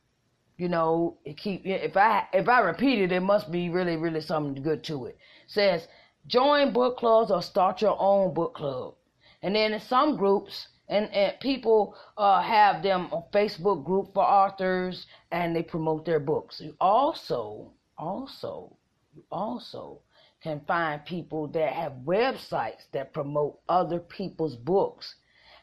you 0.57 0.69
know 0.69 1.19
it 1.25 1.37
keep 1.37 1.67
if 1.67 1.97
i 1.97 2.27
if 2.33 2.49
i 2.49 2.61
repeat 2.61 2.99
it 2.99 3.13
it 3.13 3.21
must 3.21 3.51
be 3.53 3.69
really 3.69 3.97
really 3.97 4.21
something 4.21 4.63
good 4.63 4.83
to 4.83 5.07
it. 5.07 5.17
it 5.45 5.51
says 5.51 5.89
join 6.27 6.73
book 6.73 6.97
clubs 6.97 7.31
or 7.31 7.43
start 7.43 7.83
your 7.83 7.97
own 8.01 8.33
book 8.33 8.55
club 8.55 8.95
and 9.43 9.55
then 9.55 9.75
in 9.75 9.81
some 9.81 10.17
groups 10.17 10.69
and, 10.89 11.13
and 11.13 11.39
people 11.41 11.95
uh, 12.17 12.43
have 12.43 12.83
them 12.83 13.09
a 13.13 13.23
facebook 13.33 13.85
group 13.85 14.13
for 14.15 14.23
authors 14.25 15.07
and 15.31 15.55
they 15.55 15.63
promote 15.63 16.05
their 16.05 16.21
books 16.21 16.61
you 16.61 16.75
also 16.81 17.73
also 17.97 18.77
you 19.15 19.23
also 19.31 20.01
can 20.43 20.61
find 20.67 21.05
people 21.05 21.49
that 21.49 21.73
have 21.73 21.93
websites 22.05 22.85
that 22.93 23.13
promote 23.13 23.59
other 23.69 23.99
people's 23.99 24.57
books 24.57 25.17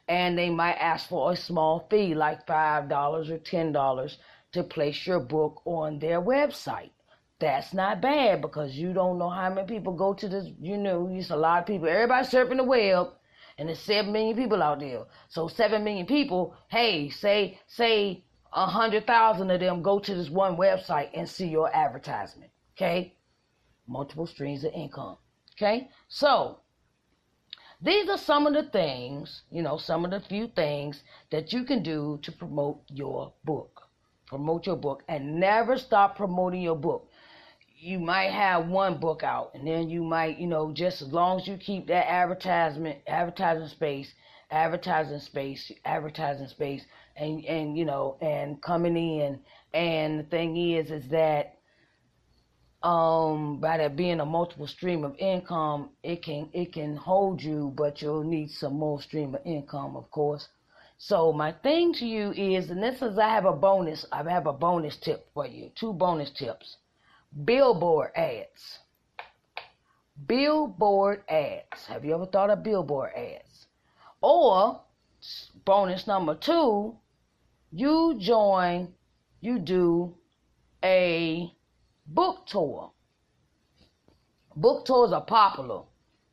and 0.08 0.38
they 0.38 0.50
might 0.50 0.76
ask 0.76 1.10
for 1.10 1.32
a 1.32 1.36
small 1.36 1.88
fee 1.90 2.14
like 2.14 2.46
$5 2.46 3.30
or 3.30 3.38
$10 3.38 4.18
to 4.52 4.64
place 4.64 5.08
your 5.08 5.20
book 5.20 5.62
on 5.66 6.00
their 6.00 6.22
website. 6.22 6.92
That's 7.40 7.74
not 7.74 8.02
bad 8.02 8.42
because 8.42 8.76
you 8.76 8.94
don't 8.94 9.18
know 9.18 9.30
how 9.30 9.50
many 9.54 9.68
people 9.68 9.94
go 9.94 10.14
to 10.14 10.30
this. 10.30 10.48
You 10.62 10.78
know, 10.78 11.10
it's 11.12 11.32
a 11.32 11.36
lot 11.36 11.60
of 11.62 11.66
people. 11.66 11.88
Everybody 11.88 12.28
surfing 12.28 12.58
the 12.58 12.64
web, 12.64 13.08
and 13.58 13.70
there's 13.70 13.80
seven 13.80 14.12
million 14.12 14.36
people 14.36 14.62
out 14.62 14.80
there. 14.80 15.04
So 15.30 15.48
seven 15.48 15.84
million 15.84 16.06
people. 16.06 16.56
Hey, 16.68 17.10
say 17.10 17.60
say 17.68 18.24
a 18.54 18.66
hundred 18.66 19.08
thousand 19.08 19.52
of 19.52 19.60
them 19.60 19.82
go 19.82 20.00
to 20.00 20.16
this 20.16 20.30
one 20.30 20.58
website 20.58 21.10
and 21.14 21.28
see 21.28 21.48
your 21.48 21.74
advertisement. 21.76 22.52
Okay, 22.76 23.16
multiple 23.88 24.28
streams 24.28 24.64
of 24.64 24.74
income. 24.74 25.18
Okay, 25.58 25.90
so 26.08 26.60
these 27.82 28.10
are 28.10 28.18
some 28.18 28.48
of 28.48 28.54
the 28.54 28.64
things, 28.64 29.44
you 29.52 29.62
know, 29.62 29.78
some 29.78 30.06
of 30.06 30.12
the 30.12 30.20
few 30.20 30.48
things 30.48 31.04
that 31.30 31.54
you 31.54 31.64
can 31.64 31.84
do 31.84 32.20
to 32.24 32.32
promote 32.32 32.82
your 32.90 33.34
book. 33.44 33.82
Promote 34.28 34.66
your 34.66 34.76
book 34.76 35.04
and 35.08 35.40
never 35.40 35.78
stop 35.78 36.16
promoting 36.18 36.62
your 36.62 36.76
book. 36.76 37.10
You 37.86 38.00
might 38.00 38.32
have 38.32 38.68
one 38.68 38.98
book 38.98 39.22
out 39.22 39.52
and 39.54 39.68
then 39.68 39.92
you 39.92 40.04
might, 40.04 40.40
you 40.40 40.48
know, 40.48 40.72
just 40.72 41.04
as 41.04 41.14
long 41.14 41.40
as 41.40 41.48
you 41.48 41.56
keep 41.56 41.86
that 41.88 42.10
advertisement, 42.10 42.98
advertising 43.06 43.68
space, 43.68 44.12
advertising 44.50 45.20
space, 45.20 45.72
advertising 45.86 46.48
space 46.48 46.84
and 47.16 47.46
and 47.46 47.78
you 47.78 47.86
know, 47.86 48.18
and 48.22 48.60
coming 48.62 48.98
in 48.98 49.40
And 49.74 50.20
the 50.20 50.24
thing 50.24 50.58
is, 50.58 50.90
is 50.90 51.08
that 51.10 51.60
um, 52.82 53.60
by 53.60 53.78
that 53.78 53.96
being 53.96 54.20
a 54.20 54.26
multiple 54.26 54.68
stream 54.68 55.04
of 55.04 55.16
income, 55.20 55.92
it 56.02 56.24
can 56.24 56.50
it 56.54 56.74
can 56.74 56.96
hold 56.96 57.44
you, 57.44 57.72
but 57.78 58.02
you'll 58.02 58.24
need 58.24 58.50
some 58.50 58.74
more 58.80 59.00
stream 59.00 59.36
of 59.36 59.42
income, 59.46 59.96
of 59.96 60.10
course. 60.10 60.48
So 60.98 61.32
my 61.32 61.52
thing 61.52 61.94
to 61.94 62.06
you 62.08 62.32
is, 62.32 62.72
and 62.72 62.82
this 62.82 63.04
is 63.04 63.20
I 63.20 63.30
have 63.30 63.46
a 63.46 63.54
bonus. 63.54 64.08
I 64.12 64.24
have 64.32 64.48
a 64.48 64.54
bonus 64.54 64.98
tip 64.98 65.28
for 65.36 65.46
you. 65.46 65.70
Two 65.76 65.94
bonus 65.94 66.32
tips. 66.32 66.78
Billboard 67.44 68.12
ads. 68.16 68.80
Billboard 70.26 71.24
ads. 71.28 71.86
Have 71.88 72.06
you 72.06 72.16
ever 72.16 72.26
thought 72.26 72.50
of 72.50 72.64
billboard 72.64 73.12
ads? 73.14 73.68
Or 74.22 74.82
bonus 75.66 76.08
number 76.08 76.36
two, 76.36 76.96
you 77.72 78.16
join, 78.20 78.94
you 79.42 79.60
do 79.60 80.16
a 80.84 81.52
book 82.08 82.46
tour. 82.46 82.92
Book 84.56 84.86
tours 84.86 85.12
are 85.12 85.26
popular, 85.26 85.82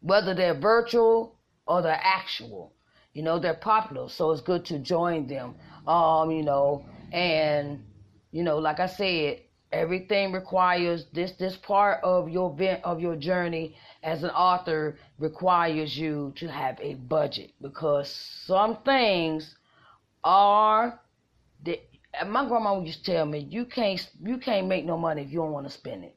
whether 0.00 0.34
they're 0.34 0.54
virtual 0.54 1.36
or 1.66 1.82
they're 1.82 2.00
actual. 2.00 2.72
You 3.12 3.22
know, 3.24 3.40
they're 3.40 3.54
popular, 3.54 4.08
so 4.08 4.30
it's 4.30 4.40
good 4.40 4.64
to 4.66 4.78
join 4.78 5.26
them. 5.26 5.56
Um, 5.86 6.30
you 6.30 6.44
know, 6.44 6.84
and 7.10 7.84
you 8.30 8.44
know, 8.44 8.58
like 8.58 8.78
I 8.78 8.86
said, 8.86 9.40
everything 9.72 10.32
requires 10.32 11.06
this 11.12 11.32
this 11.32 11.56
part 11.56 12.02
of 12.04 12.28
your 12.28 12.54
vent 12.54 12.84
of 12.84 13.00
your 13.00 13.16
journey 13.16 13.74
as 14.02 14.22
an 14.22 14.30
author 14.30 14.98
requires 15.18 15.96
you 15.96 16.32
to 16.36 16.48
have 16.48 16.78
a 16.80 16.94
budget 16.94 17.52
because 17.60 18.10
some 18.10 18.76
things 18.82 19.56
are 20.24 21.00
that 21.64 21.80
my 22.26 22.46
grandma 22.46 22.78
used 22.80 23.04
to 23.04 23.12
tell 23.12 23.26
me 23.26 23.38
you 23.38 23.64
can't 23.64 24.10
you 24.22 24.38
can't 24.38 24.66
make 24.66 24.84
no 24.84 24.98
money 24.98 25.22
if 25.22 25.32
you 25.32 25.38
don't 25.38 25.52
want 25.52 25.66
to 25.66 25.72
spend 25.72 26.04
it. 26.04 26.16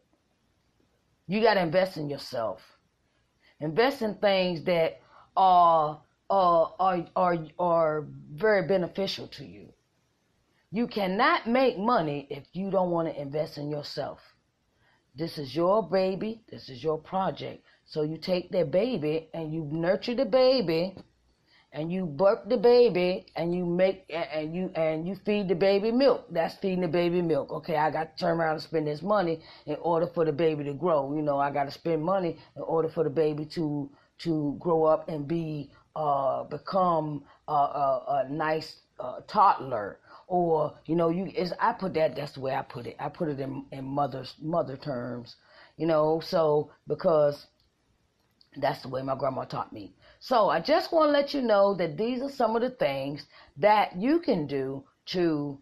You 1.28 1.41
got 1.41 1.56
to 1.56 1.62
invest 1.62 1.98
in 1.98 2.10
yourself. 2.10 2.62
Invest 3.60 4.02
in 4.02 4.15
things 4.15 4.63
that 4.65 5.02
are 5.38 6.02
uh, 6.30 6.63
are 6.80 7.06
are 7.15 7.38
are 7.58 8.06
very 8.34 8.68
beneficial 8.68 9.28
to 9.30 9.46
you 9.46 9.70
you 10.75 10.88
cannot 10.88 11.47
make 11.47 11.77
money 11.77 12.27
if 12.29 12.43
you 12.51 12.69
don't 12.69 12.91
want 12.91 13.07
to 13.07 13.21
invest 13.21 13.57
in 13.57 13.69
yourself. 13.69 14.19
This 15.15 15.38
is 15.38 15.55
your 15.55 15.81
baby. 15.88 16.43
This 16.49 16.67
is 16.67 16.83
your 16.83 16.97
project. 16.97 17.63
So 17.85 18.01
you 18.01 18.17
take 18.17 18.51
that 18.51 18.71
baby 18.71 19.29
and 19.33 19.53
you 19.53 19.69
nurture 19.71 20.15
the 20.15 20.25
baby 20.25 20.97
and 21.71 21.93
you 21.93 22.05
burp 22.05 22.49
the 22.49 22.57
baby 22.57 23.25
and 23.38 23.55
you 23.55 23.65
make 23.65 24.03
and 24.09 24.53
you 24.53 24.69
and 24.75 25.07
you 25.07 25.15
feed 25.25 25.47
the 25.47 25.55
baby 25.55 25.93
milk. 25.93 26.25
That's 26.29 26.55
feeding 26.55 26.81
the 26.81 26.89
baby 26.89 27.21
milk. 27.21 27.51
Okay, 27.51 27.77
I 27.77 27.89
got 27.89 28.17
to 28.17 28.21
turn 28.21 28.38
around 28.38 28.55
and 28.55 28.61
spend 28.61 28.88
this 28.88 29.01
money 29.01 29.39
in 29.65 29.77
order 29.81 30.07
for 30.07 30.25
the 30.25 30.33
baby 30.33 30.65
to 30.65 30.73
grow. 30.73 31.15
You 31.15 31.21
know, 31.21 31.39
I 31.39 31.51
got 31.51 31.65
to 31.65 31.71
spend 31.71 32.03
money 32.03 32.35
in 32.57 32.63
order 32.63 32.89
for 32.89 33.05
the 33.05 33.09
baby 33.09 33.45
to 33.55 33.89
to 34.17 34.57
grow 34.59 34.83
up 34.83 35.07
and 35.07 35.25
be 35.25 35.71
uh 35.95 36.43
become 36.43 37.23
a, 37.47 37.53
a, 37.53 38.25
a 38.27 38.29
nice 38.29 38.81
uh, 38.99 39.19
toddler 39.27 39.99
or 40.27 40.77
you 40.85 40.95
know 40.95 41.09
you 41.09 41.25
is 41.25 41.53
I 41.59 41.73
put 41.73 41.93
that 41.95 42.15
that's 42.15 42.33
the 42.33 42.41
way 42.41 42.55
I 42.55 42.61
put 42.61 42.88
it. 42.88 42.95
I 42.99 43.09
put 43.09 43.29
it 43.29 43.39
in 43.39 43.65
in 43.71 43.85
mother's 43.85 44.33
mother 44.41 44.77
terms 44.77 45.35
you 45.77 45.85
know 45.85 46.21
so 46.23 46.71
because 46.88 47.47
that's 48.57 48.81
the 48.81 48.89
way 48.89 49.01
my 49.01 49.15
grandma 49.15 49.43
taught 49.43 49.73
me. 49.73 49.93
So 50.19 50.49
I 50.49 50.59
just 50.59 50.91
want 50.91 51.09
to 51.09 51.11
let 51.11 51.33
you 51.33 51.41
know 51.41 51.75
that 51.75 51.97
these 51.97 52.21
are 52.21 52.29
some 52.29 52.55
of 52.55 52.61
the 52.61 52.69
things 52.69 53.25
that 53.57 53.95
you 53.95 54.19
can 54.19 54.47
do 54.47 54.83
to 55.07 55.59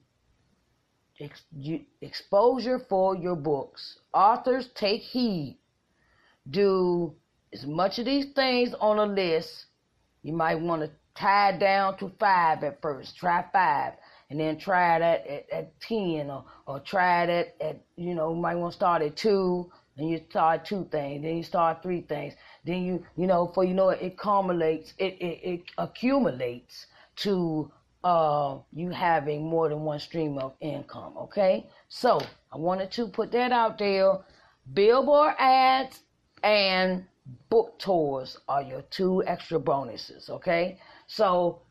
ex- 1.19 1.45
you, 1.57 1.81
exposure 2.01 2.79
for 2.89 3.15
your 3.15 3.35
books. 3.35 3.99
Authors 4.13 4.69
take 4.75 5.01
heed. 5.01 5.57
Do 6.49 7.15
as 7.51 7.65
much 7.65 7.99
of 7.99 8.05
these 8.05 8.27
things 8.33 8.73
on 8.79 8.99
a 8.99 9.05
list. 9.05 9.65
You 10.21 10.33
might 10.33 10.59
want 10.59 10.83
to 10.83 10.91
tie 11.15 11.57
down 11.57 11.97
to 11.97 12.11
five 12.19 12.63
at 12.63 12.81
first. 12.81 13.17
Try 13.17 13.45
five 13.51 13.93
and 14.29 14.39
then 14.39 14.57
try 14.57 14.99
that 14.99 15.27
at, 15.27 15.49
at 15.51 15.81
10 15.81 16.29
or, 16.29 16.45
or 16.65 16.79
try 16.79 17.25
that 17.25 17.55
at, 17.61 17.81
you 17.95 18.15
know, 18.15 18.33
you 18.33 18.39
might 18.39 18.55
want 18.55 18.71
to 18.73 18.75
start 18.75 19.01
at 19.01 19.15
2 19.15 19.71
and 19.97 20.09
you 20.09 20.19
start 20.29 20.65
two 20.65 20.87
things, 20.91 21.21
then 21.23 21.37
you 21.37 21.43
start 21.43 21.83
three 21.83 22.01
things. 22.01 22.33
Then 22.65 22.83
you, 22.83 23.05
you 23.15 23.27
know, 23.27 23.51
for 23.53 23.63
you 23.63 23.73
know, 23.73 23.89
it, 23.89 24.01
it 24.01 24.13
accumulates, 24.13 24.93
it, 24.97 25.13
it, 25.19 25.39
it 25.43 25.61
accumulates 25.77 26.87
to 27.17 27.71
uh, 28.03 28.57
you 28.73 28.89
having 28.89 29.47
more 29.47 29.69
than 29.69 29.81
one 29.81 29.99
stream 29.99 30.37
of 30.37 30.53
income. 30.61 31.13
Okay, 31.17 31.69
so 31.89 32.19
I 32.51 32.57
wanted 32.57 32.91
to 32.91 33.07
put 33.07 33.31
that 33.31 33.51
out 33.51 33.77
there. 33.77 34.17
Billboard 34.73 35.35
ads 35.37 36.01
and 36.43 37.05
book 37.49 37.77
tours 37.79 38.37
are 38.47 38.61
your 38.61 38.81
two 38.83 39.23
extra 39.25 39.59
bonuses. 39.59 40.29
Okay, 40.29 40.79
so 41.07 41.61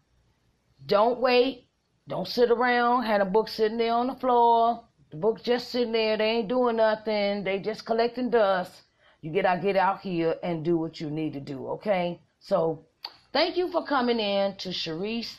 don't 0.87 1.19
wait. 1.21 1.67
Don't 2.09 2.27
sit 2.27 2.51
around, 2.51 3.05
had 3.05 3.21
a 3.21 3.25
book 3.25 3.49
sitting 3.49 3.79
there 3.79 3.95
on 3.95 4.09
the 4.09 4.15
floor. 4.15 4.85
The 5.11 5.17
book 5.17 5.43
just 5.43 5.69
sitting 5.71 5.93
there. 5.93 6.17
They 6.17 6.31
ain't 6.31 6.49
doing 6.49 6.77
nothing. 6.77 7.45
They 7.45 7.61
just 7.61 7.85
collecting 7.85 8.31
dust. 8.31 8.73
You 9.21 9.31
get 9.31 9.47
out, 9.47 9.63
get 9.63 9.77
out 9.77 10.01
here 10.01 10.37
and 10.43 10.65
do 10.65 10.77
what 10.77 11.01
you 11.01 11.09
need 11.09 11.33
to 11.35 11.41
do, 11.41 11.69
okay? 11.69 12.21
So 12.41 12.87
thank 13.33 13.57
you 13.57 13.71
for 13.71 13.87
coming 13.87 14.19
in 14.19 14.57
to 14.57 14.71
Sharice 14.71 15.37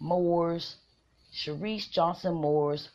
Moore's, 0.00 0.76
Sharice 1.34 1.90
Johnson 1.90 2.34
Moore's 2.34 2.88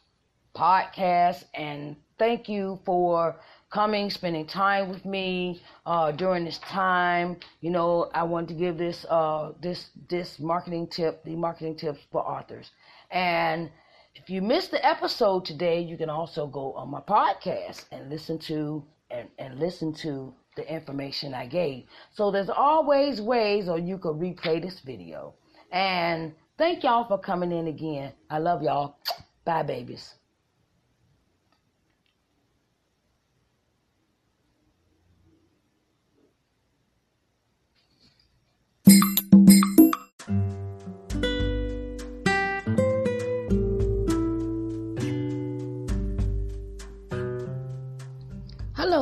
podcast. 0.56 1.44
And 1.54 1.96
thank 2.18 2.50
you 2.50 2.80
for 2.86 3.36
coming, 3.72 4.10
spending 4.10 4.48
time 4.48 4.90
with 4.90 5.06
me 5.06 5.62
uh, 5.86 6.12
during 6.12 6.46
this 6.46 6.58
time. 6.60 7.38
You 7.62 7.70
know, 7.70 8.10
I 8.14 8.24
want 8.24 8.48
to 8.50 8.56
give 8.56 8.78
this 8.78 9.06
uh, 9.10 9.52
this 9.62 9.90
this 10.10 10.40
marketing 10.40 10.88
tip, 10.88 11.24
the 11.24 11.36
marketing 11.36 11.76
tips 11.76 12.00
for 12.12 12.22
authors. 12.22 12.72
And 13.12 13.70
if 14.16 14.30
you 14.30 14.42
missed 14.42 14.72
the 14.72 14.86
episode 14.86 15.46
today, 15.46 15.82
you 15.82 15.98
can 15.98 16.10
also 16.10 16.48
go 16.48 16.74
on 16.74 16.90
my 16.90 17.02
podcast 17.02 17.86
and 17.92 18.10
listen 18.10 18.40
to 18.40 18.84
and, 19.10 19.28
and 19.38 19.60
listen 19.60 19.94
to 19.94 20.34
the 20.56 20.74
information 20.74 21.34
I 21.34 21.46
gave. 21.46 21.86
So 22.12 22.32
there's 22.32 22.50
always 22.50 23.22
ways 23.22 23.70
or 23.70 23.80
you 23.80 23.98
could 23.98 24.16
replay 24.16 24.62
this 24.62 24.80
video. 24.80 25.34
And 25.72 26.34
thank 26.58 26.84
y'all 26.84 27.08
for 27.08 27.18
coming 27.18 27.52
in 27.52 27.68
again. 27.68 28.14
I 28.30 28.40
love 28.40 28.62
y'all. 28.62 28.98
Bye 29.46 29.64
babies. 29.64 30.16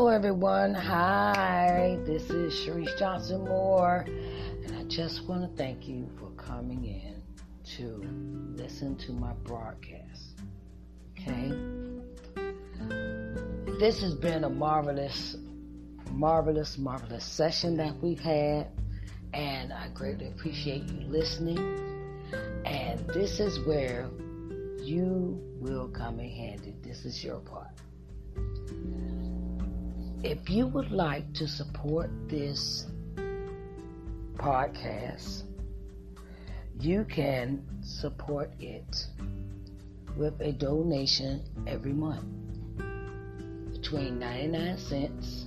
Everyone. 0.07 0.73
Hi, 0.73 1.99
this 2.05 2.29
is 2.29 2.53
Sharice 2.53 2.97
Johnson 2.97 3.43
Moore, 3.43 4.05
and 4.07 4.77
I 4.77 4.83
just 4.85 5.27
want 5.27 5.41
to 5.41 5.61
thank 5.61 5.87
you 5.87 6.07
for 6.17 6.29
coming 6.41 6.85
in 6.85 7.21
to 7.75 8.07
listen 8.55 8.95
to 8.99 9.11
my 9.11 9.33
broadcast. 9.43 10.41
Okay? 11.11 11.51
This 13.77 14.01
has 14.01 14.15
been 14.15 14.45
a 14.45 14.49
marvelous, 14.49 15.35
marvelous, 16.11 16.77
marvelous 16.77 17.25
session 17.25 17.75
that 17.77 18.01
we've 18.01 18.21
had, 18.21 18.67
and 19.33 19.73
I 19.73 19.89
greatly 19.93 20.27
appreciate 20.27 20.83
you 20.83 21.01
listening. 21.07 21.59
And 22.65 23.05
this 23.09 23.41
is 23.41 23.59
where 23.67 24.09
you 24.81 25.39
will 25.59 25.89
come 25.89 26.21
in 26.21 26.29
handy. 26.29 26.73
This 26.81 27.03
is 27.05 27.21
your 27.21 27.39
part. 27.41 27.67
If 30.21 30.49
you 30.49 30.67
would 30.67 30.91
like 30.91 31.33
to 31.35 31.47
support 31.47 32.09
this 32.27 32.87
podcast, 34.35 35.43
you 36.77 37.05
can 37.05 37.65
support 37.81 38.51
it 38.59 39.07
with 40.17 40.33
a 40.41 40.51
donation 40.51 41.41
every 41.65 41.93
month 41.93 42.25
between 43.71 44.19
99 44.19 44.77
cents 44.77 45.45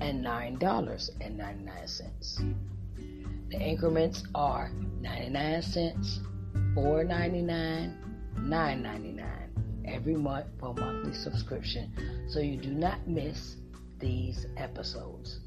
and 0.00 0.24
$9.99. 0.24 2.54
The 3.50 3.60
increments 3.60 4.22
are 4.34 4.70
99 5.02 5.60
cents, 5.60 6.20
4.99, 6.74 7.94
9.99 8.38 9.26
every 9.84 10.16
month 10.16 10.46
for 10.58 10.70
a 10.70 10.74
monthly 10.80 11.12
subscription 11.12 11.92
so 12.28 12.40
you 12.40 12.56
do 12.56 12.70
not 12.70 13.06
miss 13.06 13.56
these 13.98 14.46
episodes. 14.56 15.40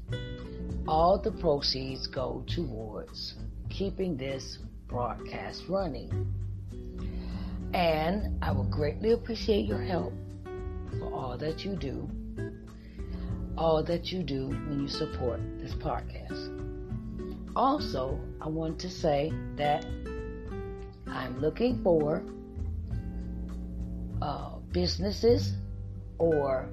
All 0.88 1.18
the 1.18 1.32
proceeds 1.32 2.06
go 2.06 2.44
towards 2.46 3.34
keeping 3.68 4.16
this 4.16 4.58
broadcast 4.88 5.64
running. 5.68 6.34
And 7.72 8.42
I 8.42 8.50
would 8.52 8.70
greatly 8.70 9.12
appreciate 9.12 9.66
your 9.66 9.80
help 9.80 10.12
for 10.98 11.12
all 11.14 11.38
that 11.38 11.64
you 11.64 11.76
do, 11.76 12.10
all 13.56 13.82
that 13.84 14.10
you 14.10 14.22
do 14.22 14.48
when 14.48 14.80
you 14.80 14.88
support 14.88 15.40
this 15.58 15.74
podcast. 15.74 16.56
Also, 17.54 18.18
I 18.40 18.48
want 18.48 18.78
to 18.80 18.90
say 18.90 19.32
that 19.56 19.84
I'm 21.06 21.40
looking 21.40 21.82
for 21.82 22.22
uh, 24.22 24.56
businesses 24.72 25.52
or 26.18 26.68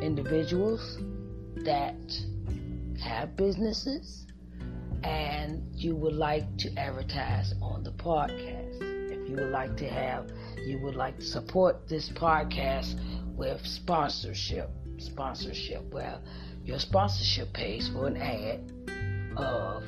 individuals 0.00 0.98
that 1.64 1.96
have 3.00 3.36
businesses 3.36 4.26
and 5.02 5.62
you 5.74 5.94
would 5.96 6.14
like 6.14 6.44
to 6.58 6.74
advertise 6.76 7.54
on 7.62 7.82
the 7.82 7.92
podcast. 7.92 8.78
If 8.80 9.28
you 9.28 9.36
would 9.36 9.50
like 9.50 9.76
to 9.78 9.88
have, 9.88 10.30
you 10.66 10.78
would 10.80 10.94
like 10.94 11.18
to 11.18 11.24
support 11.24 11.88
this 11.88 12.10
podcast 12.10 12.98
with 13.36 13.64
sponsorship. 13.66 14.70
Sponsorship. 14.98 15.92
Well, 15.92 16.20
your 16.64 16.78
sponsorship 16.78 17.52
pays 17.54 17.88
for 17.88 18.06
an 18.06 18.16
ad 18.18 18.72
of 19.36 19.84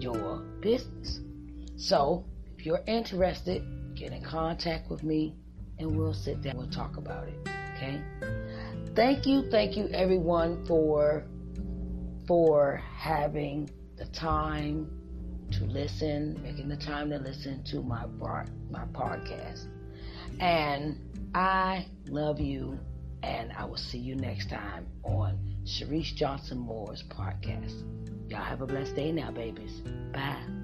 your 0.00 0.38
business. 0.60 1.20
So, 1.76 2.24
if 2.56 2.64
you're 2.64 2.82
interested, 2.86 3.64
get 3.94 4.12
in 4.12 4.22
contact 4.22 4.90
with 4.90 5.02
me 5.02 5.34
and 5.78 5.96
we'll 5.96 6.14
sit 6.14 6.42
down 6.42 6.56
and 6.58 6.72
talk 6.72 6.96
about 6.96 7.28
it. 7.28 7.48
Okay? 7.76 8.00
Thank 8.94 9.26
you, 9.26 9.48
thank 9.50 9.76
you 9.76 9.88
everyone 9.88 10.64
for 10.66 11.24
for 12.26 12.82
having 12.96 13.70
the 13.96 14.06
time 14.06 14.90
to 15.52 15.64
listen, 15.64 16.38
making 16.42 16.68
the 16.68 16.76
time 16.76 17.10
to 17.10 17.18
listen 17.18 17.62
to 17.64 17.82
my 17.82 18.06
my 18.70 18.84
podcast. 18.92 19.66
And 20.40 20.98
I 21.34 21.86
love 22.08 22.40
you 22.40 22.78
and 23.22 23.52
I 23.52 23.64
will 23.64 23.76
see 23.76 23.98
you 23.98 24.14
next 24.14 24.50
time 24.50 24.86
on 25.02 25.38
Sharice 25.64 26.14
Johnson 26.14 26.58
Moore's 26.58 27.02
podcast. 27.04 27.82
Y'all 28.30 28.42
have 28.42 28.60
a 28.60 28.66
blessed 28.66 28.94
day 28.94 29.10
now, 29.12 29.30
babies. 29.30 29.80
Bye. 30.12 30.57